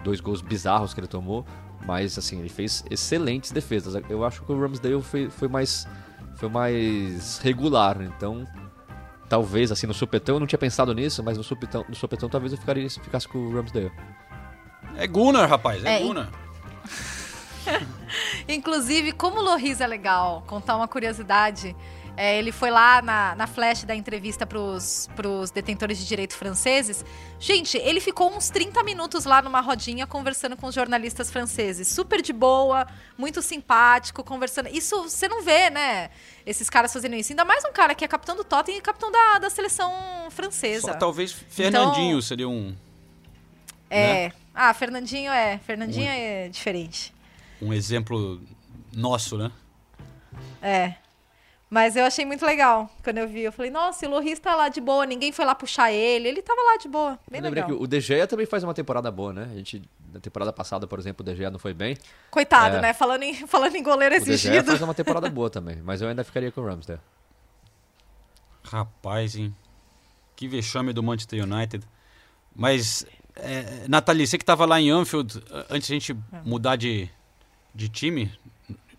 [0.03, 1.45] dois gols bizarros que ele tomou,
[1.87, 3.95] mas, assim, ele fez excelentes defesas.
[4.11, 5.87] Eu acho que o Ramsdale foi, foi mais
[6.37, 8.47] foi mais regular, então
[9.29, 12.53] talvez, assim, no supetão, eu não tinha pensado nisso, mas no supetão, no supetão talvez
[12.53, 13.93] eu ficaria, ficasse com o Ramsdale.
[14.97, 16.31] É Gunnar, rapaz, é, É, Gunnar.
[18.49, 21.75] Inclusive, como o Loris é legal, contar uma curiosidade.
[22.17, 27.05] É, ele foi lá na, na flash da entrevista pros, pros detentores de direito franceses.
[27.39, 31.89] Gente, ele ficou uns 30 minutos lá numa rodinha conversando com os jornalistas franceses.
[31.89, 32.87] Super de boa,
[33.19, 34.69] muito simpático, conversando.
[34.71, 36.09] Isso você não vê, né?
[36.47, 37.33] Esses caras fazendo isso.
[37.33, 39.93] Ainda mais um cara que é capitão do Tottenham e capitão da, da seleção
[40.31, 40.93] francesa.
[40.93, 42.75] Só talvez Fernandinho seria um,
[43.91, 44.33] É.
[44.55, 45.59] Ah, Fernandinho é.
[45.59, 47.13] Fernandinho é diferente.
[47.61, 48.41] um exemplo
[48.91, 49.53] nosso, né?
[50.63, 50.95] É.
[51.69, 53.41] Mas eu achei muito legal quando eu vi.
[53.43, 56.29] Eu falei, nossa, o Loris tá lá de boa, ninguém foi lá puxar ele.
[56.29, 57.19] Ele tava lá de boa.
[57.29, 57.77] Bem eu lembrei legal.
[57.79, 59.49] que o De Gea também faz uma temporada boa, né?
[59.51, 61.97] A gente, na temporada passada, por exemplo, o De Gea não foi bem.
[62.31, 62.81] Coitado, É.
[62.81, 62.93] né?
[62.93, 64.67] Falando em, falando em goleiro O De Gea exigido.
[64.69, 67.01] faz uma temporada boa também, mas eu ainda ficaria com o Ramsdale.
[68.63, 69.55] Rapaz, hein?
[70.35, 71.85] Que vexame do Manchester United.
[72.55, 73.05] Mas,
[73.35, 76.17] é, Nathalie, você que tava lá em Anfield, antes de a gente É.
[76.45, 77.09] mudar de,
[77.75, 78.33] de time,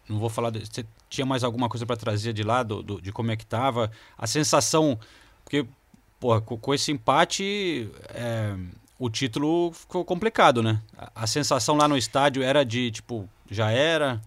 [0.07, 0.49] não vou falar.
[0.49, 3.35] de- Você tinha mais alguma coisa para trazer de lá, do, do- de como é
[3.37, 3.91] que tava?
[4.17, 4.99] A sensação.
[5.43, 5.65] Porque,
[6.19, 8.55] porra, com, com esse empate, é,
[8.99, 10.81] o título ficou complicado, né?
[10.97, 14.21] A, a sensação lá no estádio era de, tipo, já era.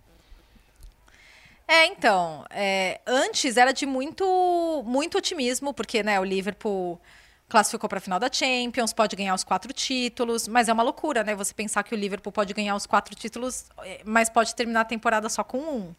[1.66, 7.00] É, então, é, antes era de muito, muito otimismo, porque né, o Liverpool
[7.48, 11.22] classificou para a final da Champions, pode ganhar os quatro títulos, mas é uma loucura,
[11.24, 11.34] né?
[11.36, 14.84] Você pensar que o Liverpool pode ganhar os quatro títulos, é, mas pode terminar a
[14.84, 15.94] temporada só com um.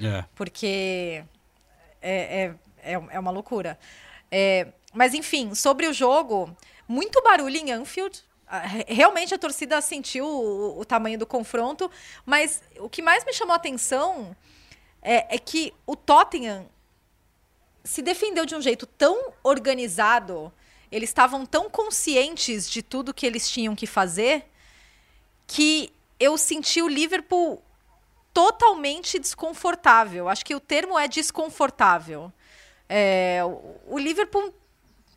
[0.00, 0.24] É.
[0.34, 1.24] porque
[2.00, 3.78] é, é, é, é uma loucura.
[4.30, 6.54] É, mas, enfim, sobre o jogo,
[6.88, 8.22] muito barulho em Anfield.
[8.46, 11.90] Ah, re- Realmente a torcida sentiu o, o tamanho do confronto,
[12.26, 14.36] mas o que mais me chamou a atenção
[15.00, 16.66] é, é que o Tottenham
[17.84, 20.52] se defendeu de um jeito tão organizado,
[20.90, 24.44] eles estavam tão conscientes de tudo que eles tinham que fazer,
[25.46, 27.62] que eu senti o Liverpool
[28.32, 30.28] totalmente desconfortável.
[30.28, 32.32] Acho que o termo é desconfortável.
[32.88, 33.40] É,
[33.86, 34.52] o, Liverpool,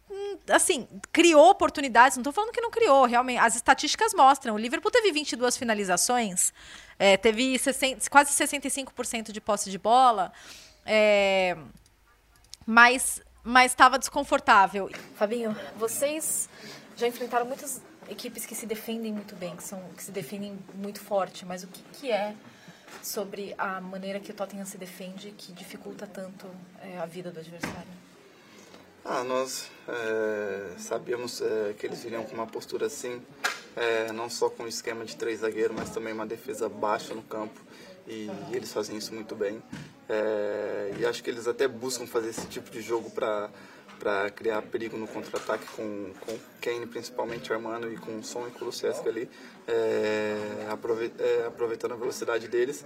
[0.09, 2.17] hum, assim, criou oportunidades.
[2.17, 3.39] Não estou falando que não criou, realmente.
[3.39, 4.55] As estatísticas mostram.
[4.55, 6.53] O Liverpool teve 22 finalizações,
[6.97, 10.31] é, teve 60 quase 65% de posse de bola,
[10.85, 11.57] é,
[12.65, 14.89] mas mas estava desconfortável.
[15.13, 16.49] Fabinho, vocês
[16.95, 20.99] já enfrentaram muitas equipes que se defendem muito bem, que, são, que se defendem muito
[20.99, 22.35] forte, mas o que, que é
[23.01, 26.47] sobre a maneira que o Tottenham se defende que dificulta tanto
[26.81, 28.05] é, a vida do adversário?
[29.03, 33.21] Ah, nós é, sabíamos é, que eles viriam com uma postura assim,
[33.75, 37.21] é, não só com o esquema de três zagueiros, mas também uma defesa baixa no
[37.21, 37.61] campo.
[38.07, 39.61] E, e eles fazem isso muito bem.
[40.09, 43.49] É, e acho que eles até buscam fazer esse tipo de jogo para
[43.99, 48.51] para criar perigo no contra-ataque com, com Kane, principalmente armando e com o Son e
[48.51, 49.29] Kulusevski ali,
[49.67, 50.67] é,
[51.47, 52.85] aproveitando a velocidade deles.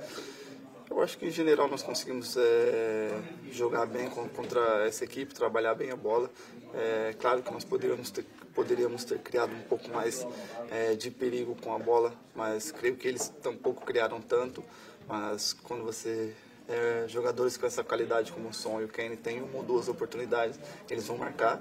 [0.89, 3.09] Eu acho que em geral nós conseguimos é,
[3.51, 6.31] jogar bem contra essa equipe, trabalhar bem a bola.
[6.73, 10.25] É, claro que nós poderíamos ter, poderíamos ter criado um pouco mais
[10.71, 14.63] é, de perigo com a bola, mas creio que eles tampouco criaram tanto.
[15.07, 16.33] Mas quando você
[16.69, 19.89] é, jogadores com essa qualidade como o Son e o Kane tem uma ou duas
[19.89, 20.59] oportunidades,
[20.89, 21.59] eles vão marcar.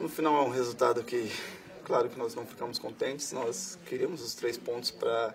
[0.00, 1.30] No final é um resultado que,
[1.84, 5.34] claro que nós não ficamos contentes, nós queríamos os três pontos para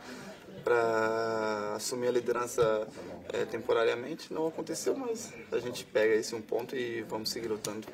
[0.63, 2.87] para assumir a liderança
[3.33, 4.31] é, temporariamente.
[4.31, 7.87] Não aconteceu, mas a gente pega esse um ponto e vamos seguir lutando.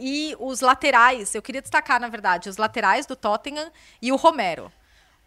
[0.00, 3.70] E os laterais, eu queria destacar, na verdade, os laterais do Tottenham
[4.00, 4.72] e o Romero.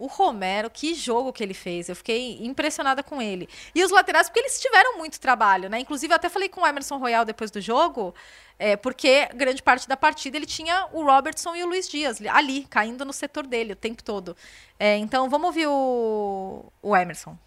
[0.04, 1.88] O Romero, que jogo que ele fez.
[1.88, 3.47] Eu fiquei impressionada com ele.
[3.74, 5.80] E os laterais, porque eles tiveram muito trabalho, né?
[5.80, 8.14] Inclusive, eu até falei com o Emerson Royal depois do jogo,
[8.60, 12.66] é, porque grande parte da partida ele tinha o Robertson e o Luiz Dias ali,
[12.70, 14.36] caindo no setor dele o tempo todo.
[14.78, 17.38] É, então, vamos ouvir o, o Emerson.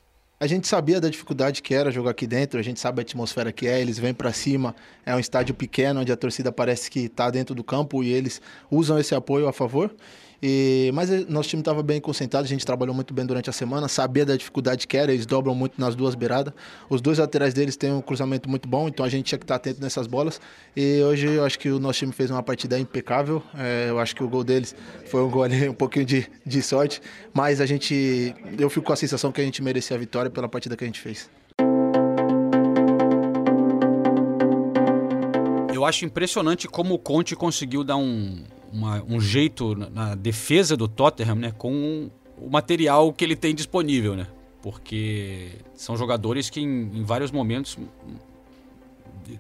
[0.41, 3.53] A gente sabia da dificuldade que era jogar aqui dentro, a gente sabe a atmosfera
[3.53, 7.01] que é, eles vêm para cima, é um estádio pequeno onde a torcida parece que
[7.01, 8.41] está dentro do campo e eles
[8.71, 9.95] usam esse apoio a favor.
[10.43, 13.89] E, mas nosso time estava bem concentrado, a gente trabalhou muito bem durante a semana,
[13.89, 16.53] sabia da dificuldade que era, eles dobram muito nas duas beiradas.
[16.89, 19.57] Os dois laterais deles têm um cruzamento muito bom, então a gente tinha que estar
[19.57, 20.41] atento nessas bolas.
[20.77, 23.43] E hoje eu acho que o nosso time fez uma partida impecável.
[23.55, 24.75] É, eu acho que o gol deles
[25.07, 27.01] foi um gol ali, um pouquinho de, de sorte,
[27.33, 28.35] mas a gente.
[28.59, 30.87] Eu fico com a sensação que a gente merecia a vitória pela partida que a
[30.87, 31.31] gente fez.
[35.73, 38.43] Eu acho impressionante como o Conte conseguiu dar um,
[38.73, 44.15] uma, um jeito na, defesa do Tottenham, né, com o material que ele tem disponível,
[44.15, 44.27] né?
[44.63, 47.79] Porque são jogadores que em, em vários momentos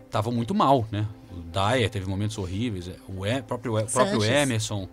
[0.04, 1.06] estavam muito mal, né?
[1.30, 4.88] O Dyer teve momentos horríveis, é, o e, próprio, o próprio Emerson.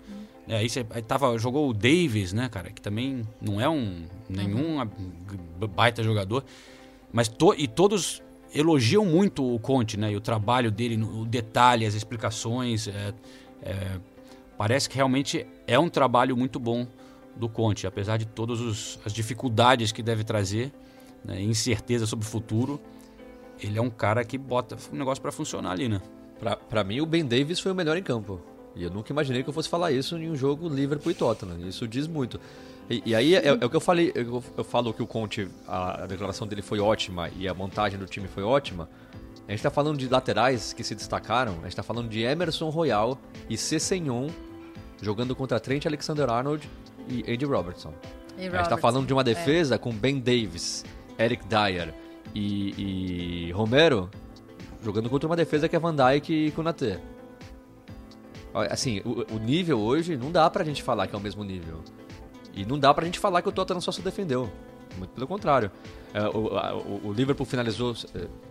[0.47, 2.69] É, aí, você, aí tava, jogou o Davis, né, cara?
[2.69, 5.67] Que também não é um nenhum uhum.
[5.67, 6.43] baita jogador.
[7.11, 8.21] Mas to, e todos
[8.53, 10.11] elogiam muito o Conte, né?
[10.11, 12.87] E o trabalho dele, o detalhe, as explicações.
[12.87, 13.13] É,
[13.61, 13.99] é,
[14.63, 16.87] parece que realmente é um trabalho muito bom
[17.35, 20.71] do Conte, apesar de todas as dificuldades que deve trazer,
[21.21, 22.79] né, incerteza sobre o futuro.
[23.59, 26.01] Ele é um cara que bota o negócio para funcionar ali, né?
[26.69, 28.39] Para mim, o Ben Davis foi o melhor em campo.
[28.73, 31.67] E eu nunca imaginei que eu fosse falar isso em um jogo Liverpool e Tottenham.
[31.67, 32.39] Isso diz muito.
[32.89, 34.13] E, e aí é, é, o que eu falei.
[34.15, 37.99] Eu, eu falo que o Conte, a, a, declaração dele foi ótima e a montagem
[37.99, 38.87] do time foi ótima.
[39.45, 41.51] A gente está falando de laterais que se destacaram.
[41.51, 44.29] A gente está falando de Emerson Royal e Cessenhon
[45.03, 46.69] jogando contra Trent Alexander-Arnold
[47.07, 47.93] e Andy Robertson.
[48.37, 49.25] E a gente está falando de uma é.
[49.25, 49.77] defesa é.
[49.77, 50.83] com Ben Davis,
[51.19, 51.93] Eric Dyer
[52.33, 54.09] e, e, Romero
[54.81, 56.99] jogando contra uma defesa que é Van Dijk e Konaté.
[58.69, 61.81] Assim, o, o nível hoje não dá pra gente falar que é o mesmo nível.
[62.53, 64.51] E não dá pra gente falar que o Tottenham só se defendeu.
[64.97, 65.71] Muito pelo contrário.
[66.13, 67.95] É, o, o, o, Liverpool finalizou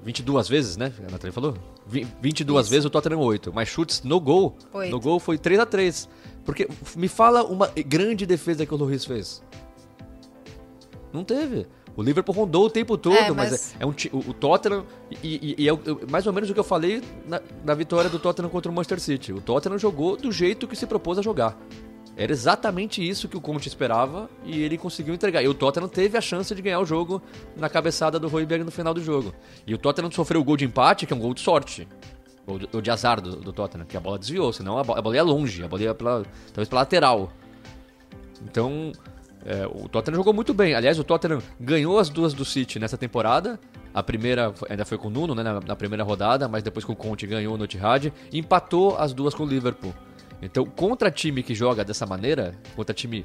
[0.02, 0.92] 22 é, vezes, né?
[1.06, 1.54] A Natália falou?
[1.86, 2.70] 22 Isso.
[2.70, 3.52] vezes o Tottenham 8.
[3.52, 4.56] Mas chutes no gol.
[4.72, 4.90] 8.
[4.90, 6.08] No gol foi 3 a 3
[6.44, 9.42] Porque me fala uma grande defesa que o Luiz fez.
[11.12, 11.66] Não teve.
[11.94, 14.84] O Liverpool rondou o tempo todo, é, mas, mas é, um o, o Tottenham
[15.22, 15.72] e, e, e é
[16.10, 18.98] mais ou menos o que eu falei na, na vitória do Tottenham contra o Manchester
[18.98, 19.32] City.
[19.32, 21.56] O Tottenham jogou do jeito que se propôs a jogar.
[22.16, 25.42] Era exatamente isso que o Conte esperava e ele conseguiu entregar.
[25.42, 27.22] E o Tottenham teve a chance de ganhar o jogo
[27.56, 29.34] na cabeçada do Royberg no final do jogo.
[29.66, 31.88] E o Tottenham sofreu o gol de empate, que é um gol de sorte.
[32.46, 35.14] Ou de, azar do, do, Tottenham, que a bola desviou, senão a bola, a bola
[35.14, 37.32] ia longe, a bola ia pela, talvez pela lateral.
[38.44, 38.92] Então,
[39.46, 40.74] é, o Tottenham jogou muito bem.
[40.74, 43.58] Aliás, o Tottenham ganhou as duas do City nessa temporada.
[43.94, 46.92] A primeira ainda foi com o Nuno, né, na, na primeira rodada, mas depois com
[46.92, 48.12] o Conte ganhou no Etihad.
[48.32, 49.94] E empatou as duas com o Liverpool.
[50.42, 53.24] Então, contra time que joga dessa maneira, contra time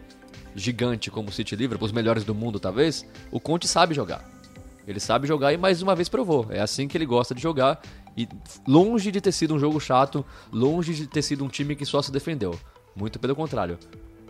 [0.55, 4.24] gigante como o City Liverpool, os melhores do mundo talvez, o Conte sabe jogar.
[4.88, 6.47] Ele sabe jogar e mais uma vez provou.
[6.49, 7.82] É assim que ele gosta de jogar.
[8.15, 8.28] E
[8.68, 12.01] longe de ter sido um jogo chato, longe de ter sido um time que só
[12.01, 12.57] se defendeu.
[12.95, 13.78] Muito pelo contrário.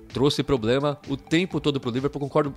[0.10, 2.56] Trouxe problema o tempo todo pro Liverpool, concordo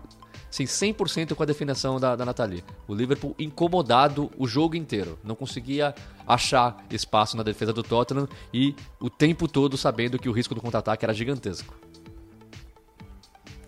[0.51, 2.64] sim, 100% com a definição da, da Nathalie.
[2.88, 5.18] O Liverpool incomodado o jogo inteiro.
[5.22, 5.94] Não conseguia
[6.26, 10.61] achar espaço na defesa do Tottenham e o tempo todo sabendo que o risco do
[10.61, 11.74] contra-ataque era gigantesco.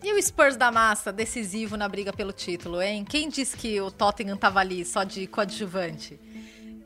[0.03, 3.05] E o Spurs da massa, decisivo na briga pelo título, hein?
[3.05, 6.19] Quem disse que o Tottenham tava ali só de coadjuvante?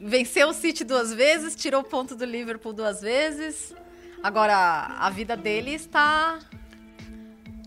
[0.00, 3.74] venceu o City duas vezes, tirou ponto do Liverpool duas vezes.
[4.22, 6.38] Agora, a vida dele está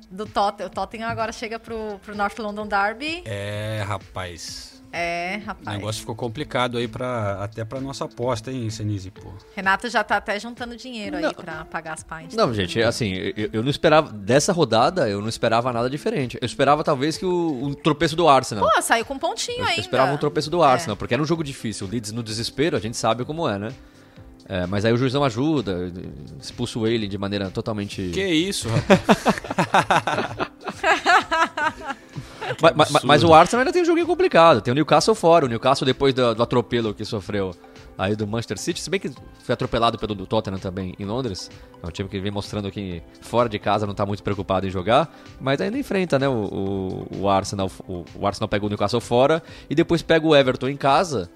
[0.09, 0.67] do Tottenham.
[0.67, 3.21] O Tottenham agora chega pro, pro North London Derby.
[3.25, 4.77] É, rapaz.
[4.91, 5.77] É, O rapaz.
[5.77, 9.31] negócio ficou complicado aí pra, até pra nossa aposta, hein, Senise, pô.
[9.55, 11.29] Renato já tá até juntando dinheiro Não.
[11.29, 12.35] aí pra pagar as pints.
[12.35, 14.11] Não, gente, assim, eu, eu não esperava.
[14.11, 16.39] Dessa rodada, eu não esperava nada diferente.
[16.41, 18.67] Eu esperava talvez que o, um tropeço do Arsenal.
[18.67, 19.79] Pô, saiu com um pontinho Eu ainda.
[19.81, 21.85] esperava um tropeço do Arsenal, porque era um jogo difícil.
[21.85, 23.71] O Leeds no desespero, a gente sabe como é, né?
[24.51, 25.93] É, mas aí o juiz não ajuda,
[26.41, 28.09] expulsa o ele de maneira totalmente.
[28.11, 28.99] Que isso, rapaz.
[32.61, 34.59] Ma- ma- ma- mas, o Arsenal ainda tem um joguinho complicado.
[34.59, 35.45] Tem o Newcastle fora.
[35.45, 37.51] O Newcastle, depois do, do atropelo que sofreu
[37.95, 39.11] aí do Manchester City, se bem que
[39.43, 41.51] foi atropelado pelo do Tottenham também em Londres.
[41.83, 44.69] É um time que vem mostrando que fora de casa não tá muito preocupado em
[44.71, 46.27] jogar, mas ainda enfrenta, né?
[46.27, 47.69] O, o, o Arsenal.
[47.87, 51.29] O, o Arsenal pega o Newcastle fora e depois pega o Everton em casa,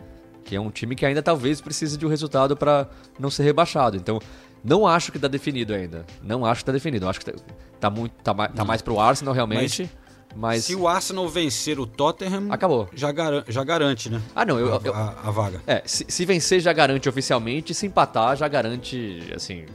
[0.44, 2.88] que é um time que ainda talvez precise de um resultado para
[3.20, 3.96] não ser rebaixado.
[3.98, 4.20] Então,
[4.64, 6.06] não acho que tá definido ainda.
[6.22, 7.06] Não acho que tá definido.
[7.06, 7.34] Eu acho que tá,
[7.80, 9.90] tá muito, tá, mais, tá mais pro Arsenal realmente.
[10.36, 12.90] Mas, Se o Arsenal vencer o Tottenham, acabou.
[12.96, 14.20] já, garan- já garante, né?
[14.36, 15.62] Ah, não, eu- a, eu- a- a vaga.
[15.68, 19.66] É, se, se vencer já garante oficialmente, se empatar já garante, assim,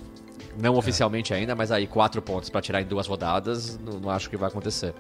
[0.61, 4.29] não oficialmente ainda, mas aí quatro pontos pra tirar em duas rodadas, não, não acho
[4.29, 4.93] que vai acontecer.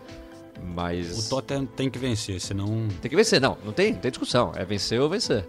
[0.74, 1.26] Mas.
[1.26, 2.86] O Tottenham tem que vencer, senão.
[3.00, 4.52] Tem que vencer, não, não tem, não tem discussão.
[4.54, 5.44] É vencer ou vencer.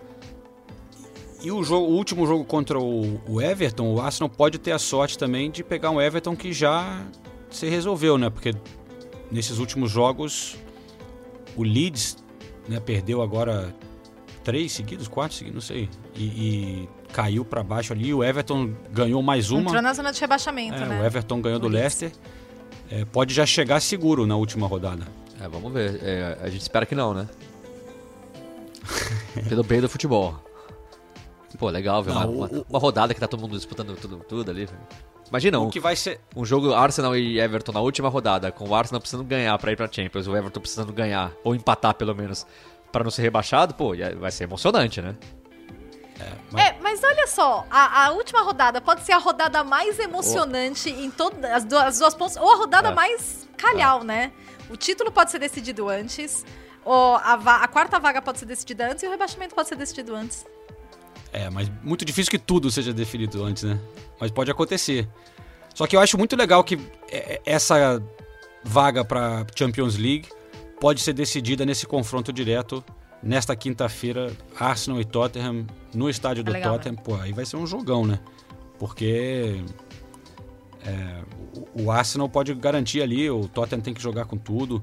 [1.41, 4.79] E o, jogo, o último jogo contra o, o Everton, o Arsenal pode ter a
[4.79, 7.01] sorte também de pegar um Everton que já
[7.49, 8.29] se resolveu, né?
[8.29, 8.53] Porque
[9.31, 10.57] nesses últimos jogos
[11.55, 12.17] o Leeds
[12.67, 13.73] né, perdeu agora
[14.43, 15.89] três seguidos, quatro seguidos, não sei.
[16.15, 18.13] E, e caiu pra baixo ali.
[18.13, 19.61] O Everton ganhou mais uma.
[19.61, 21.01] Entrou na zona de rebaixamento, É, né?
[21.01, 22.01] O Everton ganhou do O Leeds.
[22.01, 22.11] Leicester.
[22.91, 25.07] É, pode já chegar seguro na última rodada.
[25.39, 25.99] É, vamos ver.
[26.03, 27.29] É, a gente espera que não, né?
[29.47, 30.35] Pelo bem do futebol.
[31.57, 34.69] Pô, legal ver uma, uma, uma rodada que tá todo mundo disputando tudo, tudo ali.
[35.29, 36.19] Imagina, O um, que vai ser.
[36.35, 39.75] um jogo Arsenal e Everton na última rodada, com o Arsenal precisando ganhar pra ir
[39.75, 42.45] pra Champions, o Everton precisando ganhar, ou empatar pelo menos,
[42.91, 45.15] pra não ser rebaixado, pô, vai ser emocionante, né?
[46.57, 51.09] É, mas olha só, a, a última rodada pode ser a rodada mais emocionante em
[51.09, 52.93] todas as duas, as duas pontas, ou a rodada É.
[52.93, 54.31] mais calhau, né?
[54.69, 56.45] O título pode ser decidido antes,
[56.83, 57.33] ou a,
[57.63, 60.45] a quarta vaga pode ser decidida antes e o rebaixamento pode ser decidido antes.
[61.31, 63.79] É, mas muito difícil que tudo seja definido antes, né?
[64.19, 65.07] Mas pode acontecer.
[65.73, 66.75] Só que eu acho muito legal que
[67.11, 68.01] é, é, essa
[68.63, 70.27] vaga para Champions League
[70.79, 72.83] pode ser decidida nesse confronto direto
[73.21, 76.95] nesta quinta-feira, Arsenal e Tottenham no estádio do É legal, Tottenham.
[76.95, 78.19] Pô, aí vai ser um jogão, né?
[78.77, 79.61] Porque
[80.85, 81.21] é,
[81.75, 84.81] o, o Arsenal pode garantir ali, o Tottenham tem que jogar com tudo.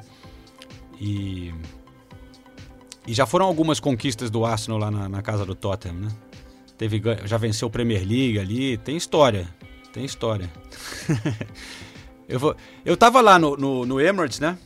[1.00, 1.52] E
[3.06, 6.08] e já foram algumas conquistas do Arsenal lá na, na casa do Tottenham, né?
[6.76, 9.48] Teve, já venceu o Premier League ali, tem história,
[9.92, 10.50] tem história.
[12.28, 14.58] eu, vou, eu tava lá no, no, no Emirates, né?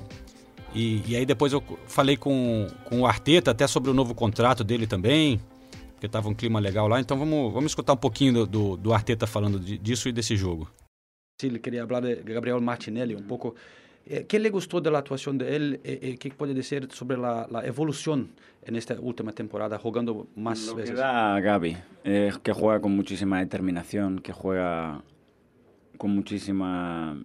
[0.74, 4.62] E, e aí depois eu falei com, com o Arteta até sobre o novo contrato
[4.64, 5.40] dele também,
[5.92, 7.00] porque tava um clima legal lá.
[7.00, 10.68] Então vamos, vamos escutar um pouquinho do, do, do Arteta falando disso e desse jogo.
[11.40, 13.54] Sí, le quería hablar de Gabriel Martinelli un poco.
[14.12, 15.80] Eh, ¿Qué le gustó de la actuación de él?
[15.84, 18.30] Eh, eh, ¿Qué puede decir sobre la, la evolución
[18.64, 20.96] en esta última temporada, jugando más Lo que veces?
[20.96, 25.04] da Gaby, eh, que juega con muchísima determinación, que juega
[25.96, 27.22] con muchísima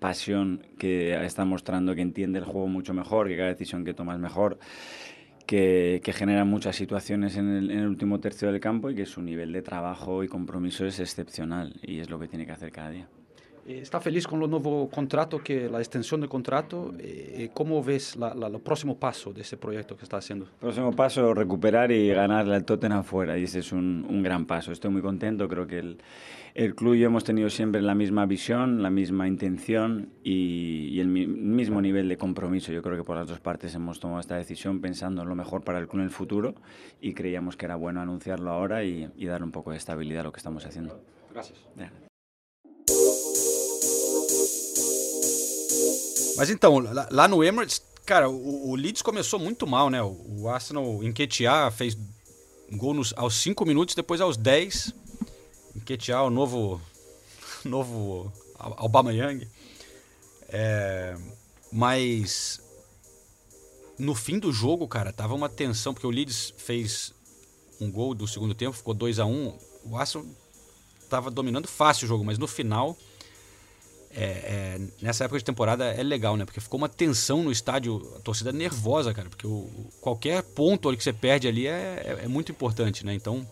[0.00, 4.14] pasión, que está mostrando que entiende el juego mucho mejor, que cada decisión que toma
[4.14, 4.58] es mejor,
[5.46, 9.06] que, que genera muchas situaciones en el, en el último tercio del campo y que
[9.06, 12.72] su nivel de trabajo y compromiso es excepcional y es lo que tiene que hacer
[12.72, 13.08] cada día.
[13.66, 16.92] Eh, ¿Está feliz con el nuevo contrato, que la extensión del contrato?
[16.98, 20.46] Eh, ¿Cómo ves la, la- el próximo paso de ese proyecto que está haciendo?
[20.60, 23.38] Próximo paso, recuperar y ganarle al Tottenham fuera.
[23.38, 24.70] Y ese es un, un gran paso.
[24.70, 25.48] Estoy muy contento.
[25.48, 25.98] Creo que el,
[26.54, 31.00] el club y yo hemos tenido siempre la misma visión, la misma intención y, y
[31.00, 32.70] el mi- mismo nivel de compromiso.
[32.70, 35.64] Yo creo que por las dos partes hemos tomado esta decisión pensando en lo mejor
[35.64, 36.54] para el club en el futuro
[37.00, 40.24] y creíamos que era bueno anunciarlo ahora y, y dar un poco de estabilidad a
[40.24, 41.00] lo que estamos haciendo.
[41.32, 41.58] Gracias.
[41.76, 41.90] Ya.
[46.36, 50.02] Mas então, lá, no Emirates, cara, o, o Leeds começou muito mal, né?
[50.02, 51.96] O, o Arsenal Enquetear fez
[52.70, 54.92] um gol nos, aos 5 minutos, depois aos 10.
[55.76, 56.80] Enquetear, o novo,
[57.64, 59.48] novo Aubameyang.
[60.48, 61.16] É,
[61.72, 62.60] mas
[63.98, 67.12] no fim do jogo, cara, tava uma tensão, porque o Leeds fez
[67.80, 70.26] um gol do segundo tempo, ficou 2 a 1 O Arsenal
[71.08, 72.96] tava dominando fácil o jogo, mas no final
[74.16, 76.44] é, é, nessa época de temporada é legal, né?
[76.44, 79.28] Porque ficou uma tensão no estádio, a torcida nervosa, cara.
[79.28, 79.68] Porque o,
[80.00, 83.12] qualquer ponto que você perde ali é, é, é muito importante, né?
[83.12, 83.46] Então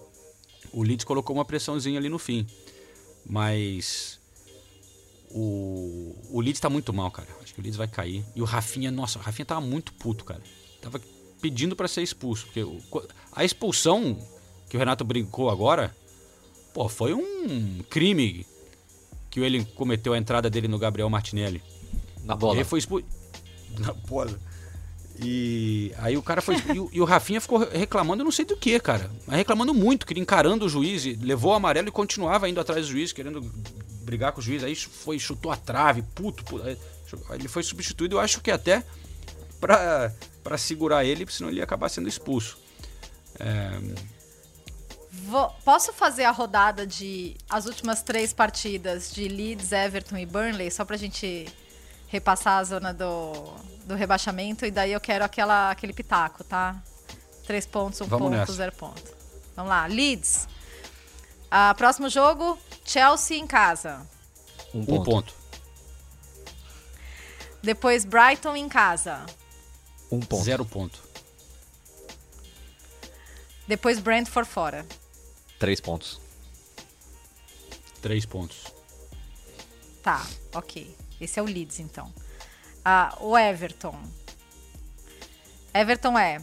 [0.73, 2.47] o Leeds colocou uma pressãozinha ali no fim.
[3.27, 4.21] Mas
[5.31, 7.29] o, o Leeds tá muito mal, cara.
[7.43, 8.25] Acho que o Leeds vai cair.
[8.37, 10.43] E o Rafinha, nossa, o Rafinha tava muito puto, cara.
[10.81, 11.01] Tava
[11.41, 12.47] pedindo para ser expulso.
[12.47, 12.81] Porque o,
[13.33, 14.17] a expulsão
[14.69, 15.95] que o Renato brincou agora,
[16.73, 18.47] pô, foi um crime
[19.33, 21.63] que ele cometeu a entrada dele no Gabriel Martinelli.
[22.23, 22.57] Na bola.
[22.57, 23.07] Ele foi expulso.
[23.81, 24.39] Na bola.
[25.19, 26.57] E aí o cara foi.
[26.75, 29.11] e, o, e, o Rafinha ficou reclamando, eu não sei do que, cara.
[29.27, 32.93] Mas reclamando muito, queria encarando o juiz, levou o amarelo e continuava indo atrás do
[32.93, 33.41] juiz, querendo
[34.03, 34.63] brigar com o juiz.
[34.63, 36.45] Aí foi, chutou a trave, puto.
[36.45, 36.63] puto
[37.31, 38.85] ele foi substituído, eu acho que até
[39.59, 40.13] pra,
[40.45, 42.59] pra segurar ele, senão ele ia acabar sendo expulso.
[43.41, 43.81] É...
[45.15, 50.71] Vou, posso fazer a rodada de as últimas três partidas de Leeds, Everton e Burnley,
[50.71, 51.55] só pra gente
[52.09, 53.33] repassar a zona do,
[53.85, 56.83] do rebaixamento e daí eu quero aquela, aquele pitaco, tá?
[57.47, 58.53] Três pontos, um Vamos ponto, nessa.
[58.55, 59.03] zero ponto.
[59.55, 60.49] Vamos lá, Leeds.
[61.51, 64.07] Ah, próximo jogo, Chelsea em casa.
[64.73, 65.01] Um ponto.
[65.01, 65.35] Um ponto.
[67.63, 69.27] Depois Brighton em casa.
[70.11, 70.43] Um ponto.
[70.43, 70.99] Zero ponto.
[73.69, 74.87] Depois Brentford fora.
[75.63, 76.21] Três pontos.
[78.01, 78.65] Três pontos.
[80.03, 80.93] Tá, ok.
[81.21, 82.13] Esse é o Leeds, então.
[82.85, 83.97] Ah, o Everton.
[85.73, 86.43] Everton é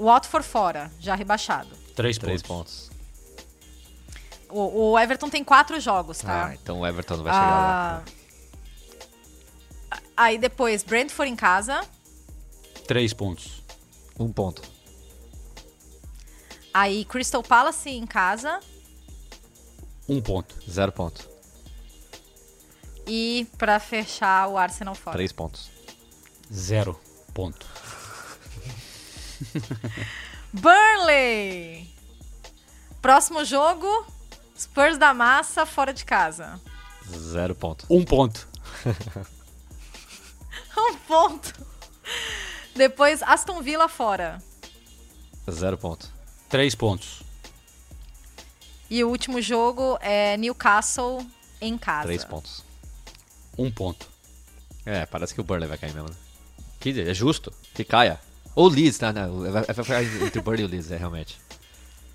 [0.00, 1.68] Watford fora, já rebaixado.
[1.94, 2.90] Três, Três pontos.
[4.48, 6.46] O, o, Everton tem quatro jogos, tá?
[6.46, 8.02] Ah, então o Everton não vai chegar ah,
[9.92, 10.00] lá.
[10.16, 11.86] Aí depois, Brentford em casa.
[12.86, 13.62] Três pontos.
[14.18, 14.62] Um ponto.
[16.76, 18.60] Aí Crystal Palace em casa.
[20.06, 20.54] Um ponto.
[20.70, 21.26] Zero ponto.
[23.06, 25.16] E para fechar o Arsenal fora.
[25.16, 25.70] Três pontos.
[26.52, 27.00] Zero
[27.32, 27.66] ponto.
[30.52, 31.90] Burnley!
[33.00, 33.88] Próximo jogo,
[34.58, 36.60] Spurs da Massa fora de casa.
[37.08, 37.86] Zero ponto.
[37.88, 38.46] Um ponto.
[40.76, 41.54] um ponto.
[42.74, 44.42] Depois, Aston Villa fora.
[45.50, 46.15] Zero ponto.
[46.48, 47.22] Três pontos.
[48.88, 51.26] E o último jogo é Newcastle
[51.60, 52.04] em casa.
[52.04, 52.64] Três pontos.
[53.58, 54.06] Um ponto.
[54.84, 56.08] É, parece que o Burnley vai cair mesmo.
[56.08, 56.16] Né?
[56.78, 58.20] Que é justo que caia.
[58.54, 59.12] Ou o Leeds, tá?
[59.12, 61.38] Não, vai ficar entre o Burnley e o Leeds, é, realmente.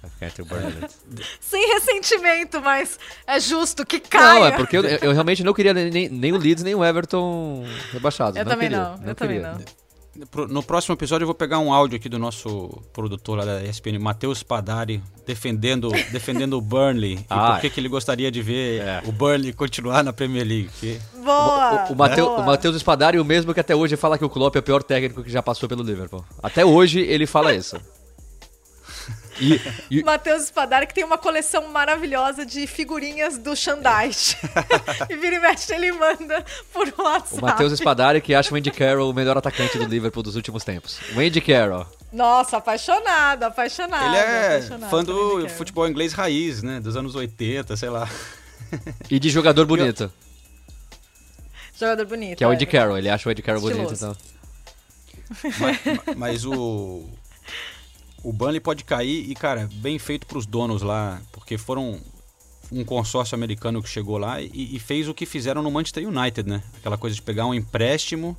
[0.02, 0.98] Vai ficar entre o Burnley e o Leeds.
[1.42, 4.40] Sem ressentimento, mas é justo que caia.
[4.40, 7.66] Não, é porque eu, eu realmente não queria nem, nem o Leeds nem o Everton
[7.92, 8.38] rebaixados.
[8.38, 9.42] Eu não também queria, não, não eu queria.
[9.42, 9.82] também não.
[10.50, 13.98] No próximo episódio eu vou pegar um áudio aqui do nosso produtor lá da ESPN,
[13.98, 18.82] Matheus Padari, defendendo, defendendo o Burnley ah, e por que, que ele gostaria de ver
[18.82, 19.02] é.
[19.06, 20.70] o Burnley continuar na Premier League.
[20.82, 21.00] Que...
[21.24, 21.86] Boa!
[21.86, 24.54] O, o, o Matheus Spadari é o mesmo que até hoje fala que o Klopp
[24.58, 26.26] é o pior técnico que já passou pelo Liverpool.
[26.44, 27.78] Até hoje ele fala isso.
[29.42, 30.04] E, e...
[30.04, 34.38] Matheus Espadari, que tem uma coleção maravilhosa de figurinhas do Xandais.
[35.10, 37.40] e vira e mexe, ele manda por WhatsApp.
[37.40, 40.64] O Matheus Espadari, que acha o Andy Carroll o melhor atacante do Liverpool dos últimos
[40.64, 41.00] tempos.
[41.16, 41.88] O Andy Carroll.
[42.14, 44.06] Nossa, apaixonado, apaixonado.
[44.06, 46.80] Ele é apaixonado fã do futebol inglês raiz, né?
[46.80, 48.08] Dos anos 80, sei lá.
[49.10, 50.04] E de jogador bonito.
[50.04, 50.12] Eu...
[51.80, 52.38] Jogador bonito.
[52.38, 52.68] Que é o Andy é.
[52.68, 54.06] Carroll, ele acha o Andy Carroll Estiloso.
[54.06, 54.32] bonito, então.
[55.60, 57.10] Mas, mas o
[58.24, 62.00] o Burnley pode cair e, cara, bem feito para os donos lá, porque foram
[62.72, 66.50] um consórcio americano que chegou lá e, e, fez o que fizeram no Manchester United,
[66.50, 66.64] né?
[66.78, 68.38] Aquela coisa de pegar um empréstimo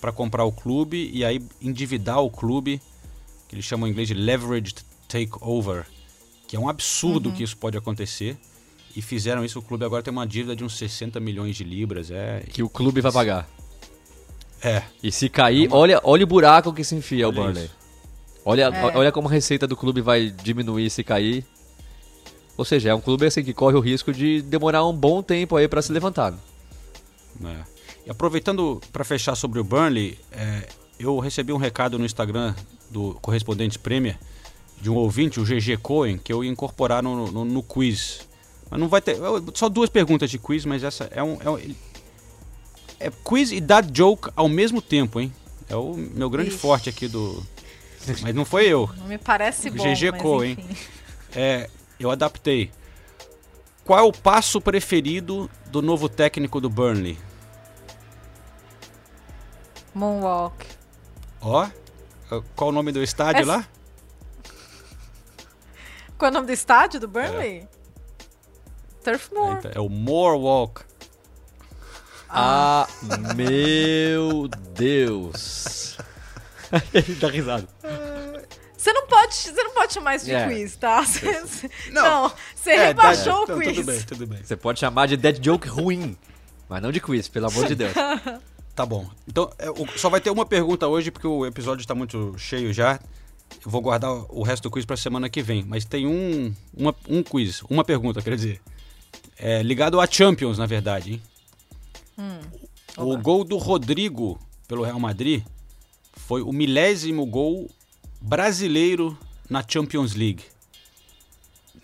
[0.00, 2.80] para comprar o clube e aí endividar o clube,
[3.48, 4.76] que eles chamam em inglês de leveraged
[5.08, 5.86] takeover,
[6.46, 7.34] que é um absurdo uhum.
[7.34, 8.36] que isso pode acontecer.
[8.94, 12.12] E fizeram isso, o clube agora tem uma dívida de uns 60 milhões de libras.
[12.12, 12.44] É...
[12.48, 13.48] Que o clube vai pagar.
[14.62, 14.84] É.
[15.02, 15.76] E se cair, é uma...
[15.76, 17.64] olha, olha o buraco que se enfia olha o Burnley.
[17.64, 17.83] Isso.
[18.44, 18.96] Olha, é.
[18.96, 21.44] olha como a receita do clube vai diminuir se cair.
[22.56, 25.56] Ou seja, é um clube assim que corre o risco de demorar um bom tempo
[25.56, 26.34] aí para se levantar.
[27.44, 27.74] É.
[28.06, 30.68] E aproveitando para fechar sobre o Burnley, é,
[30.98, 32.54] eu recebi um recado no Instagram
[32.90, 34.18] do Correspondentes Premier
[34.80, 38.28] de um ouvinte, o GG Cohen, que eu ia incorporar no, no, no quiz.
[38.70, 39.16] Mas não vai ter.
[39.54, 41.38] Só duas perguntas de quiz, mas essa é um.
[41.40, 41.74] É, um,
[43.00, 45.32] é quiz e dad joke ao mesmo tempo, hein?
[45.68, 46.58] É o meu grande Ixi.
[46.58, 47.42] forte aqui do,
[48.06, 48.90] mas não foi eu.
[48.96, 49.82] Não me parece bom.
[49.82, 50.58] GG Co, hein?
[51.34, 52.70] É, eu adaptei.
[53.84, 57.18] Qual é o passo preferido do novo técnico do Burnley?
[59.94, 60.66] Moonwalk.
[61.40, 61.68] Ó,
[62.56, 63.44] qual o nome do estádio é...
[63.44, 63.68] lá?
[66.16, 67.58] Qual é o nome do estádio do Burnley?
[67.60, 67.68] É.
[69.04, 69.56] Turf Moor.
[69.56, 70.82] É, então, é o Moor Walk.
[72.28, 72.88] Ah,
[73.36, 75.98] meu Deus.
[76.94, 77.68] Ele dá risada.
[78.76, 80.46] Você não pode, você não pode chamar isso de É.
[80.46, 81.02] quiz, tá?
[81.02, 82.02] Você- Não.
[82.28, 83.76] não, você É, rebaixou o então, quiz.
[83.76, 84.42] Tudo bem, tudo bem.
[84.44, 86.16] Você pode chamar de dead joke ruim,
[86.68, 87.92] mas não de quiz, pelo amor de Deus.
[88.74, 89.08] Tá bom.
[89.28, 89.66] Então, é,
[89.96, 92.98] só vai ter uma pergunta hoje, porque o episódio está muito cheio já.
[93.64, 95.64] Eu vou guardar o resto do quiz para semana que vem.
[95.64, 98.60] Mas tem um, uma, um quiz, uma pergunta, quer dizer.
[99.38, 101.22] É, ligado a Champions, na verdade, hein?
[102.18, 102.40] Hum.
[102.96, 105.44] O gol do Rodrigo pelo Real Madrid
[106.26, 107.70] foi o milésimo gol
[108.20, 109.16] brasileiro
[109.48, 110.44] na Champions League.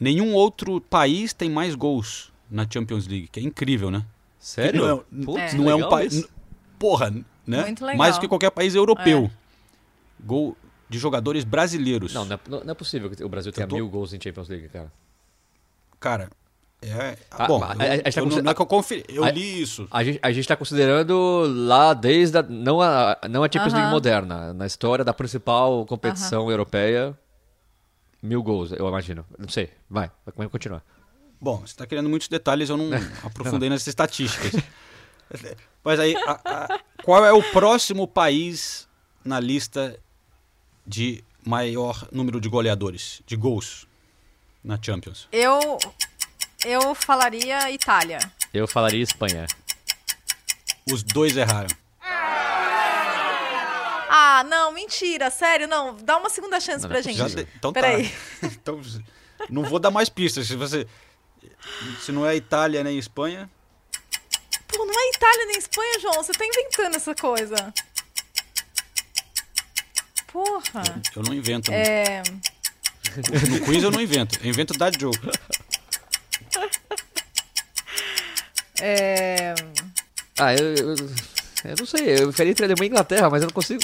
[0.01, 4.05] Nenhum outro país tem mais gols na Champions League, que é incrível, né?
[4.39, 5.05] Sério?
[5.11, 6.27] Não é, Putz, não é um país.
[6.79, 7.11] Porra,
[7.47, 7.65] né?
[7.65, 7.99] Muito legal.
[7.99, 9.31] Mais do que qualquer país europeu.
[9.35, 10.25] É.
[10.25, 10.57] Gol
[10.89, 12.15] de jogadores brasileiros.
[12.15, 14.49] Não, não é, não é possível que o Brasil tenha tô- mil gols em Champions
[14.49, 14.91] League, cara.
[16.01, 16.31] Cara,
[16.83, 17.17] é.
[17.31, 19.05] Ah, bom, mas eu, a- a gente tá não, não é que eu conferi.
[19.09, 19.87] Eu a- li isso.
[19.91, 23.87] A gente, a gente tá considerando lá desde a, não a, não a Champions League
[23.87, 23.91] Aham.
[23.91, 27.17] moderna, na história da principal competição europeia,
[28.23, 29.25] mil gols, eu imagino.
[29.39, 30.83] Não sei, vai, vai continuar.
[31.41, 32.91] Bom, você está querendo muitos detalhes, eu não
[33.25, 34.53] aprofundei nas estatísticas.
[35.85, 38.89] Mas aí, a- a- qual é o próximo país
[39.25, 39.99] na lista
[40.87, 43.87] de maior número de goleadores, de gols
[44.63, 45.27] na Champions?
[45.33, 45.79] Eu,
[46.65, 48.19] eu falaria Itália.
[48.53, 49.47] Eu falaria Espanha.
[50.91, 51.69] Os dois erraram.
[54.13, 55.95] Ah, não, mentira, sério, não.
[55.97, 57.35] Dá uma segunda chance Não, pra não é gente.
[57.37, 58.09] De- então Peraí.
[58.41, 58.47] tá.
[58.49, 58.81] então,
[59.49, 60.47] não vou dar mais pistas.
[60.47, 60.87] Se você.
[62.01, 63.49] Se não é Itália nem Espanha.
[64.67, 66.15] Pô, não é Itália nem Espanha, João.
[66.15, 67.73] Você tá inventando essa coisa.
[70.33, 70.83] Porra.
[71.15, 71.71] Eu não invento.
[71.73, 72.23] É.
[73.49, 74.39] No quiz eu não invento.
[74.43, 75.19] Eu invento dad joke.
[78.81, 79.55] É.
[80.39, 80.97] Ah, eu, eu,
[81.65, 83.83] eu não sei, eu ficaria entre Alemanha e Inglaterra, mas eu não consigo.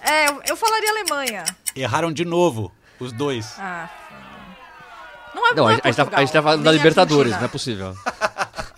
[0.00, 1.44] É, eu, eu falaria Alemanha.
[1.74, 3.54] Erraram de novo, os dois.
[3.58, 3.90] Ah.
[5.34, 6.72] Não é Não, não a, é gente- a gente tá, a gente tá falando da
[6.72, 7.38] Libertadores, Argentina.
[7.40, 7.96] não é possível.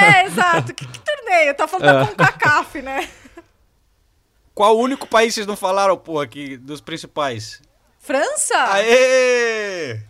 [0.00, 0.72] É, exato.
[0.74, 1.52] Que, que torneio?
[1.56, 3.08] Tá falando da CONCACAF, né?
[4.54, 7.60] Qual o único país vocês não falaram, porra, aqui, dos principais?
[7.98, 8.54] França?
[8.74, 10.00] Aê!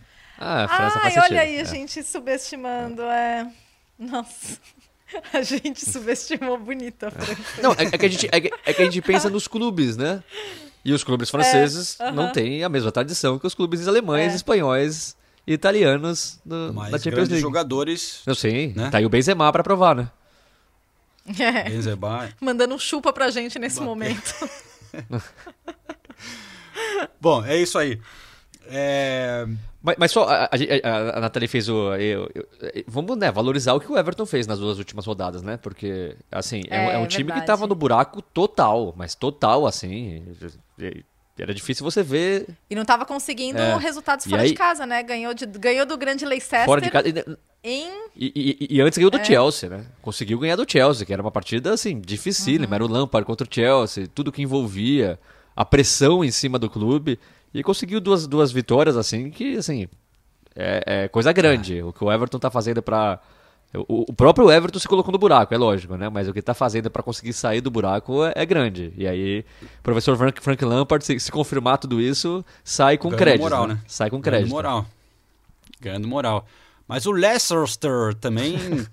[0.45, 1.33] Ah, a França Ai, faz sentido.
[1.33, 1.65] olha aí, a é.
[1.65, 3.47] gente subestimando, é.
[3.99, 4.59] Nossa.
[5.33, 7.37] A gente subestimou bonito a França.
[7.63, 9.95] Não, é, é que a gente, é, que, é que a gente pensa nos clubes,
[9.95, 10.25] né?
[10.83, 12.13] E os clubes franceses É, aham.
[12.13, 14.37] não têm a mesma tradição que os clubes alemães, É.
[14.37, 15.15] espanhóis
[15.47, 17.43] e italianos no, Mas na Champions grandes League.
[17.43, 18.89] jogadores, Eu sei, né?
[18.89, 20.11] tá aí o Benzema pra provar, né?
[21.39, 22.31] É, Benzema.
[22.41, 24.49] mandando um chupa pra gente nesse momento.
[27.21, 28.01] Bom, é isso aí.
[28.67, 29.47] É...
[29.83, 31.95] Mas, mas só, a, a, a, Nathalie fez o...
[31.97, 32.47] eu- eu-
[32.87, 35.57] vamos né, valorizar o que o Everton fez nas duas últimas rodadas, né?
[35.57, 37.47] Porque, assim, é, um- É, é um time que verdade.
[37.47, 40.23] tava no buraco total, mas total, assim...
[41.39, 43.77] Era difícil você ver E não tava conseguindo É.
[43.79, 45.03] resultados fora aí- de casa, né?
[45.03, 47.09] Ganhou, de, ganhou do grande Leicester fora de casa...
[47.65, 47.89] em...
[48.15, 49.25] E, e- e antes ganhou do É.
[49.25, 49.87] Chelsea, né?
[50.03, 52.67] Conseguiu ganhar do Chelsea, que era uma partida, assim, dificílima.
[52.69, 52.75] Uhum.
[52.75, 55.19] Era o Lampard contra o Chelsea, tudo que envolvia,
[55.57, 57.19] a pressão em cima do clube.
[57.55, 59.87] E conseguiu duas, duas vitórias, assim, que, assim,
[60.57, 61.83] é, é coisa grande.
[61.83, 63.21] O que o Everton tá fazendo pra...
[63.75, 66.09] O, o próprio Everton se colocou no buraco, é lógico, né?
[66.11, 68.93] Mas o que tá fazendo pra conseguir sair do buraco é, é grande.
[68.99, 73.19] E aí, o professor Frank, Frank Lampard, se, se confirmar tudo isso, sai com Ganhando
[73.23, 73.43] crédito.
[73.43, 73.75] moral, né?
[73.75, 73.81] né?
[73.87, 74.51] Sai com Ganhando crédito.
[74.53, 74.87] moral.
[75.81, 76.47] Ganhando moral.
[76.87, 78.59] Mas o Leicester também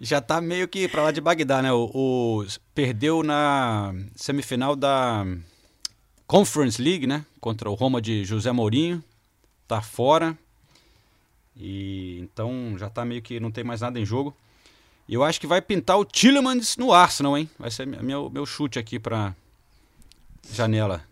[0.00, 1.72] já tá meio que pra lá de Bagdá, né?
[1.72, 5.26] O, o- perdeu na semifinal da
[6.28, 7.24] Conference League, né?
[7.40, 9.02] Contra o Roma de José Mourinho.
[9.66, 10.38] Tá fora.
[11.56, 14.36] E então já tá meio que não tem mais nada em jogo.
[15.08, 17.48] E eu acho que vai pintar o Tillemans no Arsenal, hein?
[17.58, 19.34] Vai ser meu, meu chute aqui pra
[20.52, 21.02] janela.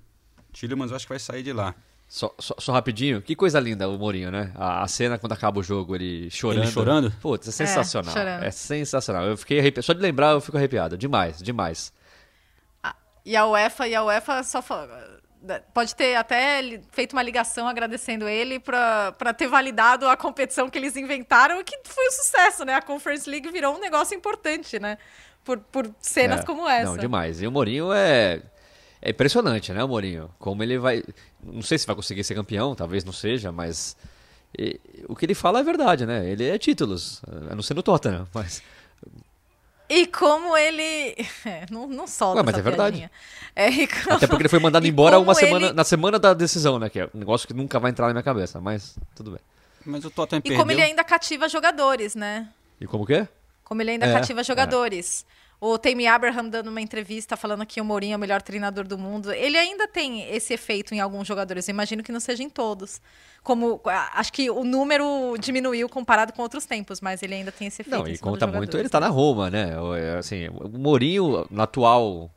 [0.53, 1.75] Tillemans eu acho que vai sair de lá.
[2.07, 4.53] Só, só, só rapidinho, que coisa linda o Mourinho, né?
[4.55, 6.63] A, a cena quando acaba o jogo, ele chorando.
[6.63, 7.11] Ele chorando?
[7.23, 8.13] Putz, é sensacional.
[8.13, 8.45] chorando.
[8.45, 9.25] É, sensacional.
[9.25, 9.85] Eu fiquei arrepiado.
[9.87, 10.99] Só de lembrar eu fico arrepiado.
[10.99, 11.91] Demais, demais.
[13.27, 14.89] E a UEFA, e a UEFA só fa-
[15.75, 20.97] pode ter até feito uma ligação agradecendo ele pra ter validado a competição que eles
[20.97, 22.75] inventaram, que foi um sucesso, né?
[22.75, 24.97] A Conference League virou um negócio importante, né?
[25.45, 26.91] Por, por cenas É, como essa.
[26.93, 27.43] Não, demais.
[27.43, 28.41] E o Mourinho é.
[29.03, 30.35] É impressionante, né, o Mourinho?
[30.39, 31.03] Como ele vai.
[31.43, 33.97] Não sei se vai conseguir ser campeão, talvez não seja, mas.
[34.59, 36.29] e- o que ele fala é verdade, né?
[36.29, 37.23] Ele é títulos.
[37.51, 38.63] A não ser no Tottenham, mas.
[39.89, 41.15] E como ele.
[41.45, 43.11] É, não, não solta Ué, mas essa é verdade.
[43.55, 46.35] É, como- Até porque ele foi mandado e embora uma semana, ele- na semana da
[46.35, 46.91] decisão, né?
[46.91, 49.41] Que é um negócio que nunca vai entrar na minha cabeça, mas tudo bem.
[49.85, 50.59] Mas o Tottenham E perdeu.
[50.59, 52.49] como ele ainda cativa jogadores, né?
[52.81, 53.29] E como que é?
[53.65, 54.45] Como ele ainda É, cativa é.
[55.61, 58.99] O Tammy Abraham dando uma entrevista falando que o Mourinho é o melhor treinador do
[58.99, 59.33] mundo.
[59.33, 61.67] Ele ainda tem esse efeito em alguns jogadores.
[61.67, 63.01] Eu imagino que não seja em todos.
[63.43, 63.81] Como
[64.13, 67.97] acho que o número diminuiu comparado com outros tempos, mas ele ainda tem esse efeito.
[67.99, 69.81] Não, e conta muito ele tá na Roma, né?
[69.81, 72.31] O- é, Assim, o Mourinho, no atual,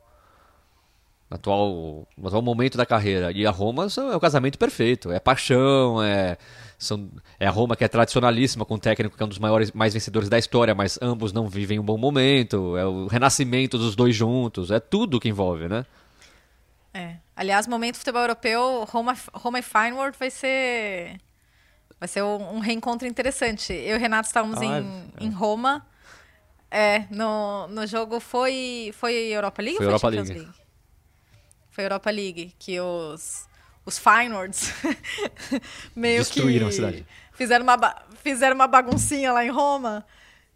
[1.30, 5.12] no atual, no atual momento da carreira, e a Roma é o casamento perfeito.
[5.12, 6.38] É paixão, é,
[6.80, 9.72] são, é a Roma que é tradicionalíssima, com um técnico que é um dos maiores,
[9.74, 12.78] mais vencedores da história, mas ambos não vivem um bom momento.
[12.78, 14.72] É o renascimento dos dois juntos.
[14.72, 15.86] É tudo que envolve, né?
[16.94, 17.18] É.
[17.36, 21.20] Aliás, momento futebol europeu, Roma, Roma e Feyenoord vai ser
[22.00, 23.74] vai ser um, um reencontro interessante.
[23.74, 25.86] Eu e o Renato estávamos Ah, em, em Roma.
[26.72, 30.46] É, no, no jogo foi foi Europa League Foi ou Europa foi Champions League.
[30.46, 30.62] League?
[31.72, 33.49] Foi Europa League que os
[33.90, 34.72] os Feyenoords
[35.96, 37.06] meio Destruíram que a cidade.
[37.34, 40.06] fizeram uma ba- fizeram uma baguncinha lá em Roma.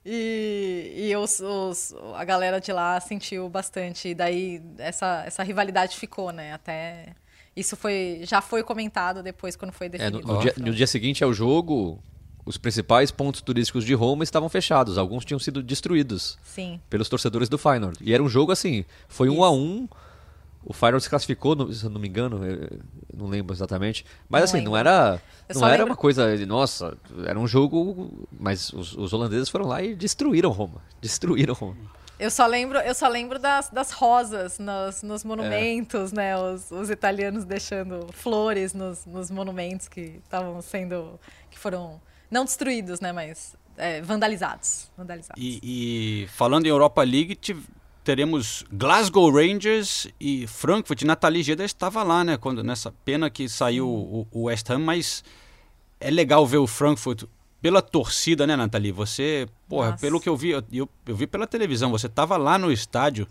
[0.05, 4.09] E, e os, os- a galera de lá sentiu bastante.
[4.09, 6.53] E daí essa, essa rivalidade ficou, né?
[6.53, 7.07] Até.
[7.55, 10.21] Isso foi, já foi comentado depois, quando foi É, definido.
[10.27, 12.01] no, no dia, no dia seguinte ao jogo,
[12.45, 14.97] os principais pontos turísticos de Roma estavam fechados.
[14.97, 16.81] Alguns tinham sido destruídos Sim.
[16.89, 17.97] pelos torcedores do Feyenoord.
[18.01, 19.87] E era um jogo assim, foi um a um.
[20.65, 22.39] O Feyenoord se classificou, no- se eu não me engano,
[23.13, 24.05] não lembro exatamente.
[24.29, 24.89] Mas Não assim, não lembro.
[24.89, 29.11] era, Eu não era lembro- uma coisa de, nossa, era um jogo, mas os, os
[29.13, 30.81] holandeses foram lá e destruíram Roma.
[31.01, 31.75] Destruíram Roma.
[32.19, 36.37] Eu só lembro, eu só lembro das, das rosas nos, nos monumentos, né?
[36.37, 41.19] Os, os italianos deixando flores nos, nos monumentos que estavam sendo.
[41.49, 41.99] que foram
[42.31, 43.11] não destruídos, né?
[43.11, 44.89] Mas é, vandalizados.
[44.95, 45.41] vandalizados.
[45.43, 45.59] E,
[46.23, 47.65] e falando em Europa League, tive-
[48.03, 51.01] teremos Glasgow Rangers e Frankfurt.
[51.03, 52.37] Nathalie Geda estava lá, né?
[52.37, 55.23] Quando, nessa pena que saiu o, o West Ham, mas
[55.99, 57.23] é legal ver o Frankfurt
[57.61, 58.91] pela torcida, né, Nathalie?
[58.91, 60.01] Você, porra, Nossa.
[60.01, 63.27] pelo que eu vi, eu, eu, eu vi pela televisão, você estava lá no estádio.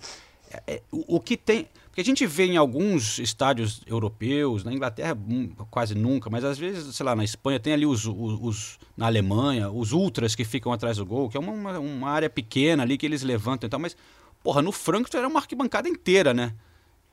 [0.50, 1.68] É, é, o, o que tem.
[1.88, 6.56] Porque a gente vê em alguns estádios europeus, na Inglaterra hum, quase nunca, mas às
[6.58, 10.42] vezes, sei lá, na Espanha tem ali os, os, os- na Alemanha, os ultras que
[10.42, 13.66] ficam atrás do gol, que é uma, uma, uma área pequena ali que eles levantam
[13.66, 13.94] e tal, mas,
[14.42, 16.54] porra, no Frankfurt era uma arquibancada inteira, né?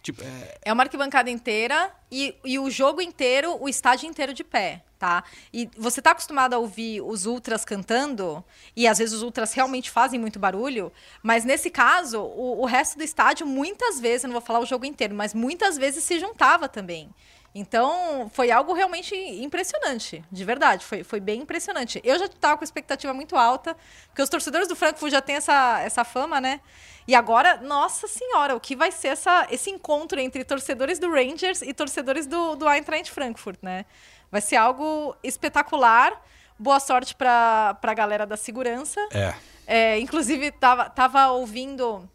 [0.02, 4.44] Tipo, é, É uma arquibancada inteira e, e o jogo inteiro, o estádio inteiro de
[4.44, 5.24] pé, tá?
[5.54, 8.44] E você tá acostumado a ouvir os ultras cantando,
[8.76, 12.98] e às vezes os ultras realmente fazem muito barulho, mas nesse caso, o, o resto
[12.98, 16.18] do estádio, muitas vezes, eu não vou falar o jogo inteiro, mas muitas vezes se
[16.18, 17.10] juntava também.
[17.54, 22.00] Então, foi algo realmente impressionante, de verdade, foi, foi bem impressionante.
[22.04, 23.76] Eu já estava com expectativa muito alta,
[24.08, 26.62] porque os torcedores do Frankfurt já têm essa, essa fama, né?
[27.08, 31.64] E agora, nossa senhora, o que vai ser essa, esse encontro entre torcedores do Rangers
[31.64, 33.86] e torcedores do, do Eintracht Frankfurt, né?
[34.32, 36.24] Vai ser algo espetacular.
[36.58, 39.00] Boa sorte para a galera da segurança.
[39.12, 39.34] é.
[39.72, 42.10] É, inclusive, tava, tava ouvindo,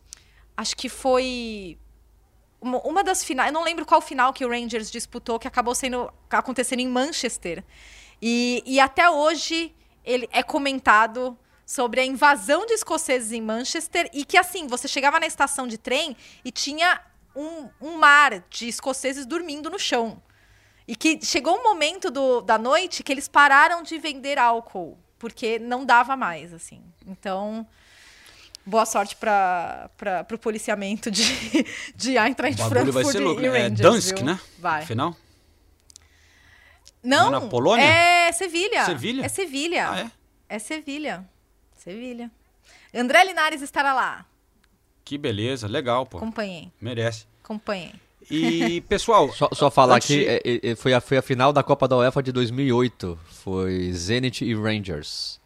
[0.57, 1.79] acho que foi
[2.65, 6.13] uma, das finais, eu não lembro qual final que o Rangers disputou, que acabou sendo
[6.31, 7.63] acontecendo em Manchester.
[8.21, 11.37] E, e até hoje ele é comentado
[11.67, 15.79] sobre a invasão de escoceses em Manchester e que assim, você chegava na estação de
[15.79, 17.01] trem e tinha
[17.35, 20.23] um, um mar de escoceses dormindo no chão.
[20.87, 25.59] E que chegou um momento do, da noite que eles pararam de vender álcool, porque
[25.59, 26.83] não dava mais, assim.
[27.07, 27.67] Então,
[28.65, 29.91] boa sorte para
[30.33, 31.25] o policiamento de,
[31.95, 33.59] de Eintracht O bagulho vai Frankfurt ser louco, e né?
[33.59, 34.27] É Rangers, Dansk, viu?
[34.27, 34.41] né?
[34.59, 34.87] Vai.
[34.87, 35.17] Final?
[37.03, 37.85] Não, Não é na Polônia?
[37.85, 38.85] É Sevilha.
[38.87, 39.25] Sevilha?
[39.25, 39.91] É Sevilha.
[39.91, 40.11] Ah, é?
[40.49, 41.29] É Sevilha.
[41.77, 42.31] Sevilha.
[42.95, 44.25] André Linares estará lá.
[45.05, 46.17] Que beleza, legal, pô.
[46.17, 46.73] Acompanhei.
[46.81, 47.27] Merece.
[47.43, 47.93] Acompanhei.
[48.31, 49.31] E, pessoal.
[49.37, 51.87] Só, só falar antes que é, é, é, foi, a, foi a final da Copa
[51.87, 53.19] da UEFA de 2008.
[53.27, 55.39] Foi Zenit e Rangers.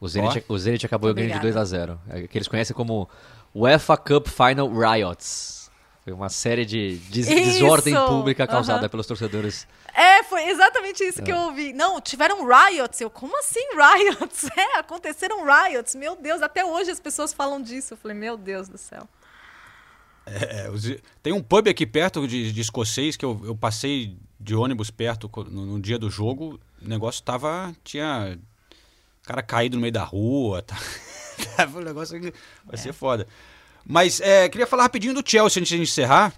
[0.00, 1.60] O Zenit, o Zenit acabou ganhando de 2 Obrigada.
[1.60, 3.08] a 0 É que eles conhecem como
[3.54, 5.70] UEFA Cup Final Riots.
[6.04, 7.34] Foi uma série de des- Isso!
[7.52, 8.88] desordem pública causada Aham.
[8.90, 9.66] pelos torcedores.
[9.92, 11.24] É, foi exatamente isso É.
[11.24, 11.72] que eu ouvi.
[11.72, 13.00] Não, tiveram riots.
[13.00, 14.48] Eu, como assim riots?
[14.56, 15.94] É, aconteceram riots.
[15.96, 17.94] Meu Deus, até hoje as pessoas falam disso.
[17.94, 19.08] Eu falei, meu Deus do céu.
[20.26, 24.54] É, os- tem um pub aqui perto de, de escocês que eu, eu passei de
[24.54, 26.60] ônibus perto no, no dia do jogo.
[26.82, 27.74] O negócio tava.
[27.82, 28.38] Tinha
[29.26, 30.64] cara caído no meio da rua.
[30.66, 30.76] Tá,
[31.54, 32.18] tava um negócio
[32.64, 33.28] vai ser foda.
[33.84, 36.32] Mas é, queria falar rapidinho do Chelsea antes de encerrar.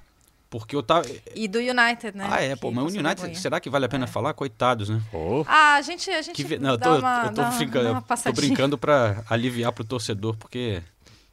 [0.51, 1.07] Porque eu tava.
[1.37, 2.27] E do United, né?
[2.29, 3.35] Ah, é, pô, mas o United, vergonha.
[3.35, 4.33] será que vale a pena falar?
[4.35, 5.01] Coitados, né?
[5.47, 8.17] Ah, a gente, a gente Que Não, eu tô, uma, eu tô, dá, brincando, dá
[8.17, 10.83] tô brincando pra aliviar pro torcedor, porque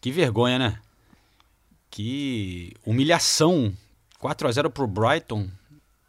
[0.01, 0.79] que vergonha, né?
[1.89, 3.73] Que humilhação.
[4.19, 5.47] 4 a 0 pro Brighton.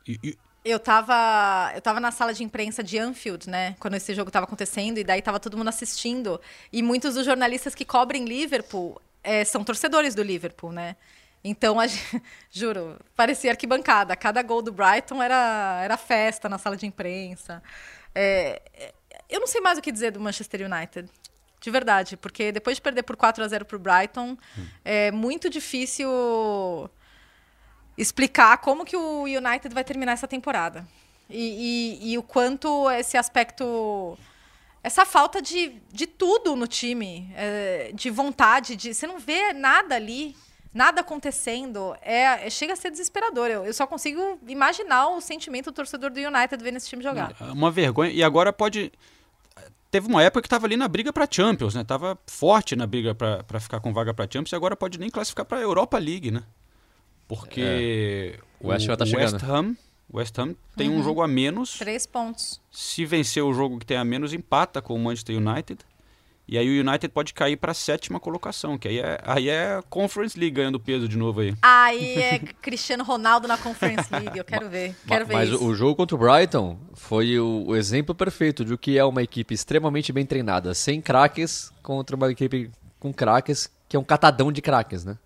[0.06, 0.38] E, e-
[0.68, 3.76] Eu tava, eu tava na sala de imprensa de Anfield, né?
[3.78, 6.40] Quando esse jogo tava acontecendo, e daí tava todo mundo assistindo.
[6.72, 10.96] E muitos dos jornalistas que cobrem Liverpool é, são torcedores do Liverpool, né?
[11.44, 11.84] Então, a
[12.50, 14.16] juro, parecia arquibancada.
[14.16, 17.62] Cada gol do Brighton era, era festa na sala de imprensa.
[18.12, 18.60] É,
[19.30, 21.08] eu não sei mais o que dizer do Manchester United.
[21.60, 24.66] De verdade, porque depois de perder por 4 a 0 para o Brighton, hum.
[24.84, 26.10] é muito difícil
[27.96, 30.86] explicar como que o United vai terminar essa temporada.
[31.28, 34.16] E, e, e o quanto esse aspecto.
[34.82, 38.94] Essa falta de, de tudo no time, é, de vontade, de.
[38.94, 40.36] Você não vê nada ali,
[40.72, 41.96] nada acontecendo.
[42.00, 43.48] É, é chega a ser desesperador.
[43.48, 47.34] Eu, eu só consigo imaginar o sentimento do torcedor do United vendo esse time jogar.
[47.40, 48.12] É uma vergonha.
[48.12, 48.92] E agora pode
[49.90, 51.82] teve uma época que estava ali na briga para Champions, né?
[51.82, 55.44] Tava forte na briga para ficar com vaga para Champions e agora pode nem classificar
[55.46, 56.42] para Europa League, né?
[57.28, 58.38] Porque é.
[58.60, 59.76] o, West, tá o West Ham,
[60.12, 60.98] West Ham tem uhum.
[60.98, 61.78] um jogo a menos.
[61.78, 62.60] Três pontos.
[62.70, 65.78] Se vencer o jogo que tem a menos, empata com o Manchester United.
[66.48, 69.82] E aí o United pode cair para a sétima colocação, que aí é, aí é
[69.90, 71.52] Conference League ganhando peso de novo aí.
[71.60, 74.94] Aí é Cristiano Ronaldo na Conference League, eu quero ver.
[75.08, 75.64] Quero ver Mas isso.
[75.64, 79.24] o jogo contra o Brighton foi o, o, exemplo perfeito de o que é uma
[79.24, 82.70] equipe extremamente bem treinada, sem craques, contra uma equipe
[83.00, 85.18] com craques, que é um catadão de craques, né?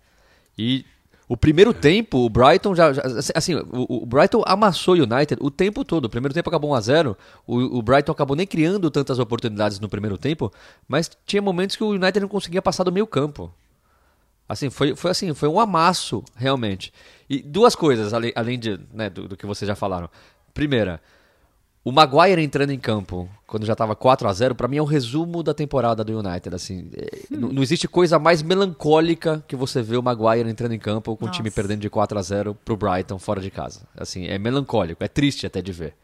[0.57, 0.85] E
[1.31, 2.91] o primeiro tempo, o Brighton já.
[2.91, 3.03] já
[3.33, 6.03] assim, o, o, Brighton amassou o United o tempo todo.
[6.03, 7.15] O primeiro tempo acabou 1x0.
[7.47, 10.51] O, o, Brighton acabou nem criando tantas oportunidades no primeiro tempo,
[10.89, 13.49] mas tinha momentos que o United não conseguia passar do meio campo.
[14.47, 16.91] Assim, foi, foi assim, foi um amasso, realmente.
[17.29, 20.09] E duas coisas, além, além de, né, do, do que vocês já falaram.
[20.53, 20.99] Primeira,
[21.83, 24.85] o Maguire entrando em campo, quando já estava 4 a 0 para mim é um
[24.85, 26.55] resumo da temporada do United.
[26.55, 31.17] Assim, é, não, existe coisa mais melancólica que você ver o Maguire entrando em campo
[31.17, 31.33] com Nossa.
[31.33, 33.81] o time perdendo de 4 a 0 pro Brighton fora de casa.
[33.97, 35.95] Assim, é melancólico, é triste até de ver.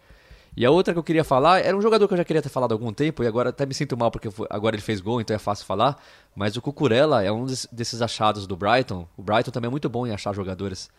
[0.56, 2.50] E a outra que eu queria falar, era um jogador que eu já queria ter
[2.50, 5.22] falado há algum tempo, e agora até me sinto mal porque agora ele fez gol,
[5.22, 6.02] então é fácil falar.
[6.36, 9.08] Mas o Cucurella é um desses achados do Brighton.
[9.16, 10.90] O Brighton também é muito bom em achar jogadores.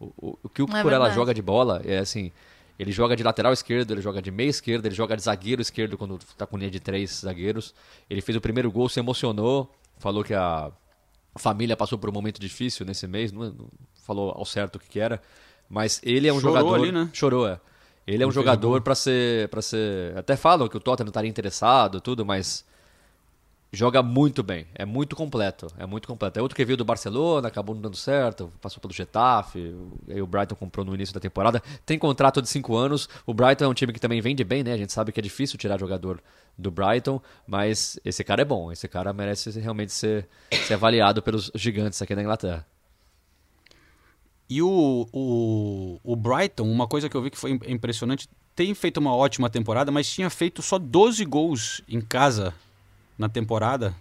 [0.00, 2.32] O, o, o que o é Cucurella é joga de bola é assim
[2.78, 5.96] ele joga de lateral esquerdo, ele joga de meia esquerda, ele joga de zagueiro esquerdo
[5.96, 7.74] quando está com linha de três zagueiros.
[8.08, 10.70] Ele fez o primeiro gol, se emocionou, falou que a
[11.36, 13.68] família passou por um momento difícil nesse mês, não, não
[14.04, 15.20] falou ao certo o que, que, era,
[15.68, 16.74] mas ele é um Chorou jogador.
[16.80, 17.10] Ali, né?
[17.12, 17.60] Chorou, é.
[18.06, 20.16] Ele é um jogador para ser, para ser.
[20.18, 22.64] Até falam que o Tottenham estaria interessado, tudo, mas
[23.72, 26.38] joga muito bem, é muito completo, é muito completo.
[26.38, 29.74] É outro que veio do Barcelona, acabou não dando certo, passou pelo Getafe,
[30.08, 31.62] aí o Brighton comprou no início da temporada.
[31.86, 34.74] Tem contrato de 5 anos, o Brighton é um time que também vende bem, né?
[34.74, 36.22] A gente sabe que é difícil tirar jogador
[36.56, 40.28] do Brighton, mas esse cara é bom, esse cara merece realmente ser,
[40.66, 42.66] ser avaliado pelos gigantes aqui na Inglaterra.
[44.50, 48.98] E o, o, o Brighton, uma coisa que eu vi que foi impressionante, tem feito
[48.98, 52.52] uma ótima temporada, mas tinha feito só 12 gols em casa
[53.18, 53.94] na temporada.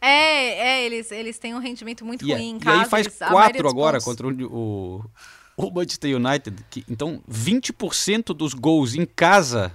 [0.00, 2.76] É, é, eles, eles têm um rendimento muito e, é, ruim em casa.
[2.76, 4.04] E aí faz eles, quatro agora pontos.
[4.04, 5.02] contra o,
[5.56, 6.62] o, Manchester United.
[6.68, 9.72] Que, então, 20% dos gols em casa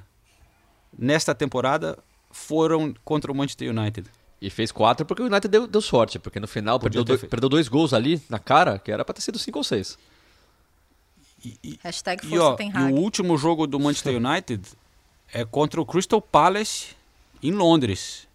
[0.96, 1.98] nesta temporada
[2.30, 4.08] foram contra o Manchester United.
[4.40, 7.50] E fez quatro porque o United deu, deu sorte, porque no final perdeu dois, perdeu
[7.50, 9.98] dois, gols ali na cara, que era para ter sido cinco ou seis.
[11.44, 14.62] E, e, Hashtag e, ó, e o último jogo do Manchester United
[15.34, 16.96] é contra o Crystal Palace
[17.42, 18.29] em Londres.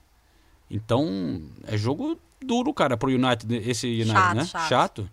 [0.70, 4.44] Então, é jogo duro, cara, pro United, esse United, chato, né?
[4.44, 4.68] Chato.
[4.68, 5.10] chato.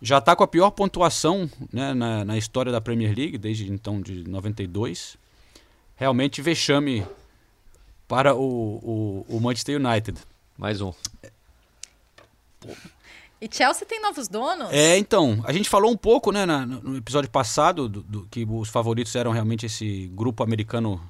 [0.00, 4.00] Já tá com a pior pontuação né, na, na história da Premier League, desde então
[4.00, 5.16] de 92.
[5.96, 7.06] Realmente vexame
[8.06, 10.18] para o, o, o Manchester United.
[10.58, 10.92] Mais um.
[13.40, 14.68] E Chelsea tem novos donos?
[14.70, 15.42] É, então.
[15.44, 19.14] A gente falou um pouco né, na, no episódio passado do, do, que os favoritos
[19.14, 21.00] eram realmente esse grupo americano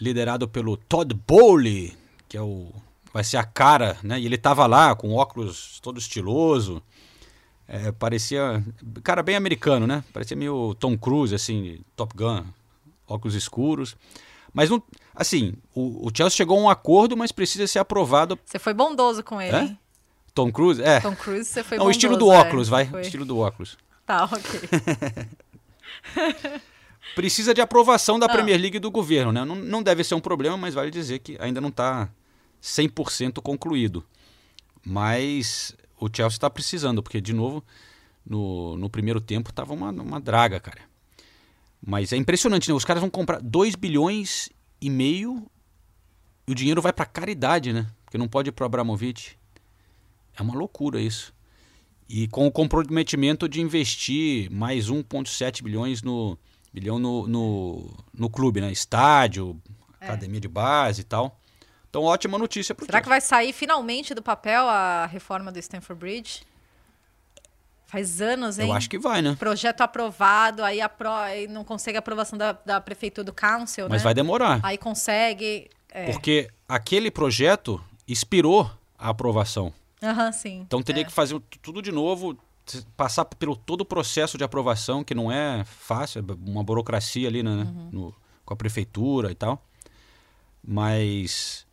[0.00, 1.96] liderado pelo Todd Bowley,
[2.28, 2.70] que é o
[3.16, 4.20] vai ser a cara, né?
[4.20, 6.82] E ele tava lá com óculos todo estiloso.
[7.66, 8.62] É, parecia.
[9.02, 10.04] Cara, bem americano, né?
[10.12, 12.44] Parecia meio Tom Cruise, assim, Top Gun,
[13.08, 13.96] óculos escuros.
[14.52, 14.82] Mas, não,
[15.14, 18.38] assim, o, o Chelsea chegou a um acordo, mas precisa ser aprovado.
[18.44, 19.76] Você foi bondoso com ele, é?
[20.34, 20.82] Tom Cruise?
[20.82, 21.00] É.
[21.00, 21.96] Tom Cruise, você foi não, bondoso.
[21.96, 22.90] O estilo do óculos, é, vai.
[22.92, 23.78] O estilo do óculos.
[24.04, 24.60] Tá, ok.
[27.14, 28.28] precisa de aprovação da ah.
[28.28, 29.42] Premier League do governo, né?
[29.42, 32.10] Não, não deve ser um problema, mas vale dizer que ainda não está
[32.62, 34.04] 100% concluído.
[34.84, 37.64] Mas o Chelsea está precisando, porque, de novo,
[38.24, 40.80] no, no primeiro tempo estava uma, uma draga, cara.
[41.84, 42.74] Mas é impressionante, né?
[42.74, 44.48] Os caras vão comprar 2 bilhões
[44.80, 45.46] e meio
[46.46, 47.86] e o dinheiro vai para caridade, né?
[48.04, 49.38] Porque não pode ir para Abramovich.
[50.36, 51.34] É uma loucura isso.
[52.08, 56.38] E com o comprometimento de investir mais 1,7 bilhões no
[56.72, 58.70] Bilhão no, no, no clube, né?
[58.70, 59.60] Estádio,
[60.00, 60.04] É.
[60.06, 61.40] academia de base e tal.
[61.96, 65.98] Então, ótima notícia pro Será que vai sair finalmente do papel a reforma do Stanford
[65.98, 66.42] Bridge?
[67.86, 68.68] Faz anos, hein?
[68.68, 69.34] Eu acho que vai, né?
[69.38, 71.08] Projeto aprovado, aí, apro...
[71.08, 74.04] aí não consegue a aprovação da, da prefeitura do council, Mas né?
[74.04, 74.60] vai demorar.
[74.62, 75.70] Aí consegue.
[75.90, 76.12] É.
[76.12, 79.72] Porque aquele projeto expirou a aprovação.
[80.02, 80.60] Aham, sim.
[80.66, 81.04] Então teria É.
[81.06, 82.36] que fazer tudo de novo,
[82.94, 87.42] passar pelo todo o processo de aprovação, que não é fácil, é uma burocracia ali
[87.42, 87.88] né, Uhum.
[87.90, 88.14] no-
[88.44, 89.62] com a prefeitura e tal.
[90.62, 91.65] Mas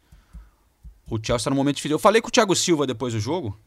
[1.09, 1.95] o Chelsea está no momento difícil.
[1.95, 3.57] Eu falei com o Thiago Silva depois do jogo,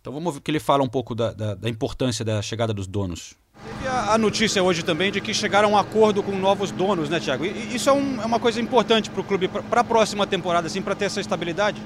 [0.00, 2.72] então vamos ver o que ele fala um pouco da, da- da importância da chegada
[2.72, 3.34] dos donos.
[3.64, 7.08] Teve a, a notícia hoje também de que chegaram a um acordo com novos donos,
[7.08, 7.44] né, Thiago?
[7.44, 10.26] E, e isso é, um- é uma coisa importante para o clube, para a próxima
[10.26, 11.80] temporada, assim, para ter essa estabilidade?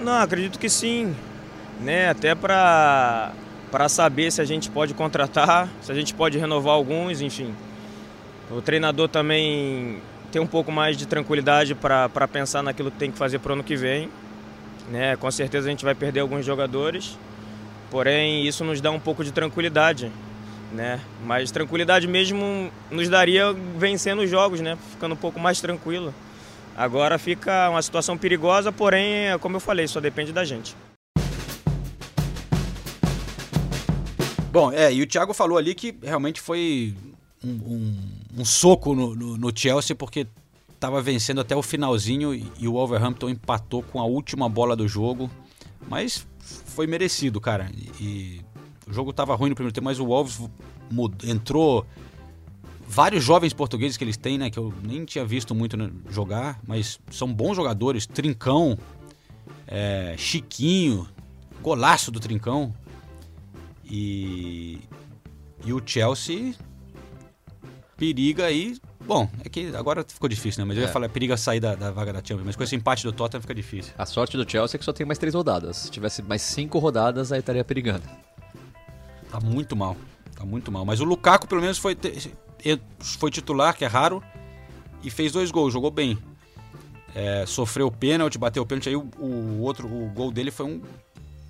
[0.00, 1.14] Não, acredito que sim,
[1.80, 2.08] né?
[2.10, 3.32] Até para
[3.70, 7.54] para saber se a gente pode contratar, se a gente pode renovar alguns, enfim.
[8.50, 13.18] O treinador também tem um pouco mais de tranquilidade para pensar naquilo que tem que
[13.18, 14.08] fazer para o ano que vem,
[14.90, 15.16] né?
[15.16, 17.18] Com certeza a gente vai perder alguns jogadores,
[17.90, 20.10] porém isso nos dá um pouco de tranquilidade,
[20.72, 21.00] né?
[21.24, 24.78] Mas tranquilidade mesmo nos daria vencendo os jogos, né?
[24.92, 26.14] Ficando um pouco mais tranquilo.
[26.76, 30.74] Agora fica uma situação perigosa, porém, é como eu falei, só depende da gente.
[34.52, 36.94] Bom, é, e o Thiago falou ali que realmente foi
[37.44, 40.26] um, um- um soco no, no- no Chelsea, porque
[40.72, 44.86] estava vencendo até o finalzinho e, e o Wolverhampton empatou com a última bola do
[44.88, 45.30] jogo.
[45.88, 46.26] Mas
[46.66, 47.70] foi merecido, cara.
[48.00, 48.40] E,
[48.86, 50.40] o jogo estava ruim no primeiro tempo, mas o Wolves
[50.90, 51.86] mud- entrou.
[52.88, 54.50] Vários jovens portugueses que eles têm, né?
[54.50, 58.04] Que eu nem tinha visto muito né, jogar, mas são bons jogadores.
[58.04, 58.76] Trincão,
[59.66, 61.06] é, Chiquinho,
[61.62, 62.74] golaço do Trincão.
[63.88, 64.78] E,
[65.64, 66.54] e o Chelsea
[68.00, 68.78] periga aí.
[69.06, 70.68] Bom, é que agora ficou difícil, né?
[70.68, 70.92] Mas eu ia É.
[70.92, 72.46] falar, periga sair da, da vaga da Champions.
[72.46, 73.92] Mas com esse empate do Tottenham fica difícil.
[73.98, 75.76] A sorte do Chelsea é que só tem mais três rodadas.
[75.76, 78.02] Se tivesse mais cinco rodadas, aí estaria perigando.
[79.30, 79.96] Tá muito mal.
[80.34, 80.84] Tá muito mal.
[80.86, 81.96] Mas o Lukaku, pelo menos, foi,
[82.98, 84.22] foi titular, que é raro,
[85.02, 86.16] e fez dois gols, jogou bem.
[87.14, 90.64] É, sofreu o pênalti, bateu o pênalti, aí o, o outro, o gol dele foi
[90.66, 90.80] um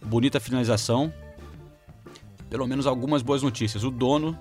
[0.05, 1.13] bonita finalização.
[2.49, 3.85] Pelo menos algumas boas notícias.
[3.85, 4.37] O dono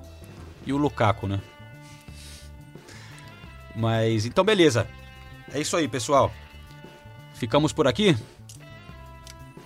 [0.66, 1.40] e o Lukaku, né?
[3.80, 4.86] Mas então beleza.
[5.54, 6.32] É isso aí, pessoal.
[7.34, 8.16] Ficamos por aqui?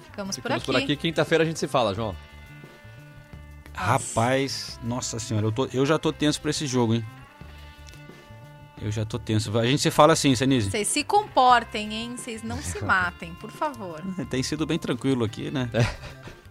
[0.05, 0.65] Ficamos por Ficamos aqui.
[0.65, 0.95] por aqui.
[0.95, 2.15] Quinta-feira a gente se fala, João.
[3.73, 7.03] Rapaz, nossa senhora, eu, tô- eu já tô tenso pra esse jogo, hein?
[8.79, 9.57] Eu já tô tenso.
[9.57, 10.69] A gente se fala assim, Senise.
[10.69, 12.15] Vocês se comportem, hein?
[12.15, 14.01] Vocês não se matem, por favor.
[14.29, 15.69] Tem sido bem tranquilo aqui, né?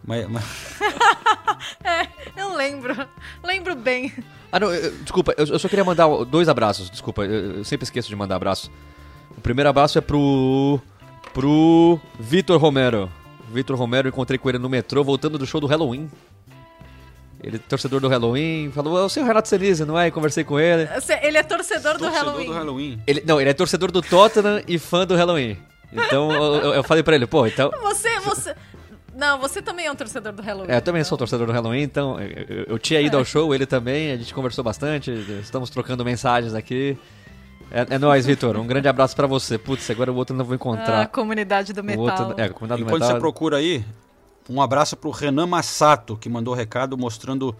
[0.05, 0.45] Mas, mas-
[1.85, 3.09] É, eu lembro.
[3.45, 4.13] Lembro bem.
[4.53, 6.91] Ah, não, eu- desculpa, eu, eu só queria mandar dois abraços.
[6.91, 8.71] Desculpa, eu, eu sempre esqueço de mandar abraço.
[9.37, 10.79] O primeiro abraço é pro.
[11.33, 13.11] pro Vitor Romero.
[13.51, 16.11] Vitor Romero, eu encontrei com ele no metrô voltando do show do Halloween.
[17.43, 20.07] Ele é torcedor do Halloween, falou, é o seu Renato Senise, não é?
[20.07, 20.85] E conversei com ele.
[21.23, 23.01] Ele é torcedor, do Halloween.
[23.07, 25.59] Ele, não, ele é torcedor do Tottenham e fã do Halloween.
[25.93, 27.71] Então eu, eu- eu falei pra ele, pô, então.
[27.83, 28.55] Você, você.
[29.15, 30.71] Não, você também é um torcedor do Halloween.
[30.71, 33.67] É, eu também sou torcedor do Halloween, então eu, eu- tinha ido ao show, ele
[33.67, 35.11] também, a gente conversou bastante,
[35.41, 36.97] estamos trocando mensagens aqui.
[37.71, 38.57] É, é nóis, Vitor.
[38.59, 39.57] Um grande abraço pra você.
[39.59, 41.01] Putz, agora o outro eu não vou Ah, encontrar.
[41.03, 42.05] a comunidade do O metal.
[42.29, 43.17] outro- é, a comunidade do Enquanto metal.
[43.17, 43.85] você procura aí,
[44.49, 47.55] um abraço pro Renan Massato, que mandou recado mostrando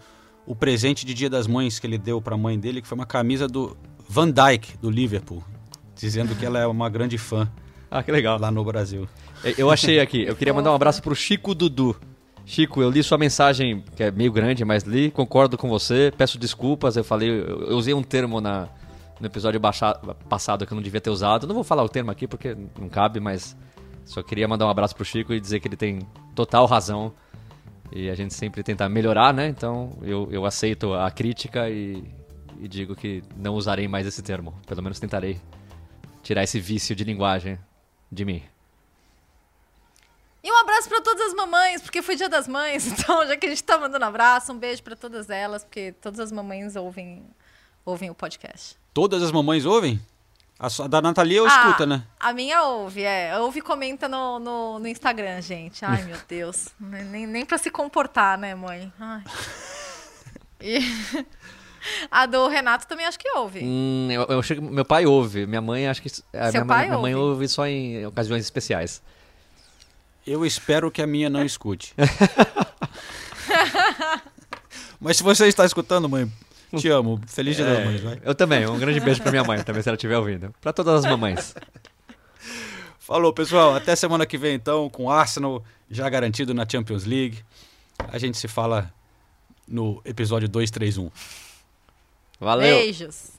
[0.45, 3.05] o presente de Dia das Mães que ele deu pra mãe dele, que foi uma
[3.05, 3.75] camisa do
[4.09, 5.43] Van Dyke, do Liverpool,
[5.95, 7.47] dizendo que ela é uma grande fã.
[7.95, 8.39] Ah, que legal.
[8.39, 9.07] Lá no Brasil.
[9.43, 10.23] É, Eu achei aqui.
[10.23, 11.95] Eu queria mandar um abraço pro Chico Dudu.
[12.43, 16.37] Chico, eu li sua mensagem, que é meio grande, mas li, concordo com você, peço
[16.39, 18.67] desculpas, eu falei, eu, eu usei um termo na,
[19.17, 19.93] no episódio baixa-
[20.27, 21.45] passado que eu não devia ter usado.
[21.47, 23.55] Não vou falar o termo aqui porque não cabe, mas
[24.05, 25.99] só queria mandar um abraço pro Chico e dizer que ele tem
[26.33, 27.13] total razão.
[27.95, 29.47] E a gente sempre tenta melhorar, né?
[29.47, 32.03] Então eu, eu aceito a crítica e,
[32.59, 34.55] e digo que não usarei mais esse termo.
[34.65, 35.39] Pelo menos tentarei
[36.23, 37.57] tirar esse vício de linguagem
[38.13, 38.43] de mim.
[40.43, 42.85] E um abraço pra todas as mamães, porque foi dia das mães.
[42.91, 46.19] Então, já que a gente tá mandando abraço, um beijo pra todas elas, porque todas
[46.19, 47.25] as mamães ouvem,
[47.85, 48.77] ouvem o podcast.
[48.93, 49.99] Todas as mamães ouvem?
[50.59, 52.03] A sua- da Natalia eu Ah, escuta, né?
[52.19, 53.37] A minha ouve, é.
[53.39, 55.83] Ouve e comenta no, no, no Instagram, gente.
[55.83, 56.67] Ai, meu Deus.
[56.79, 58.91] nem, nem pra se comportar, né, mãe?
[58.99, 59.23] Ai.
[60.65, 60.79] E
[62.11, 63.61] a do Renato também acho que ouve.
[63.63, 65.45] Hum, eu, eu achei que meu pai ouve.
[65.45, 66.09] Minha mãe, acho que.
[66.33, 67.47] a Seu minha, pai mãe, minha mãe ouve?
[67.47, 69.01] só em ocasiões especiais.
[70.25, 71.93] Eu espero que a minha não escute.
[74.99, 76.31] Mas se você está escutando, mãe,
[76.77, 77.19] Te amo.
[77.27, 78.21] Feliz dia das É, mães, vai.
[78.23, 78.65] Eu também.
[78.67, 80.53] Um grande beijo pra minha mãe também, se ela estiver ouvindo.
[80.61, 81.53] Pra todas as mamães.
[82.99, 83.75] Falou, pessoal.
[83.75, 87.43] Até semana que vem, então, com o Arsenal já garantido na Champions League.
[88.07, 88.91] A gente se fala
[89.67, 91.11] no episódio 231.
[92.43, 92.77] Valeu.
[92.77, 93.32] Beijos.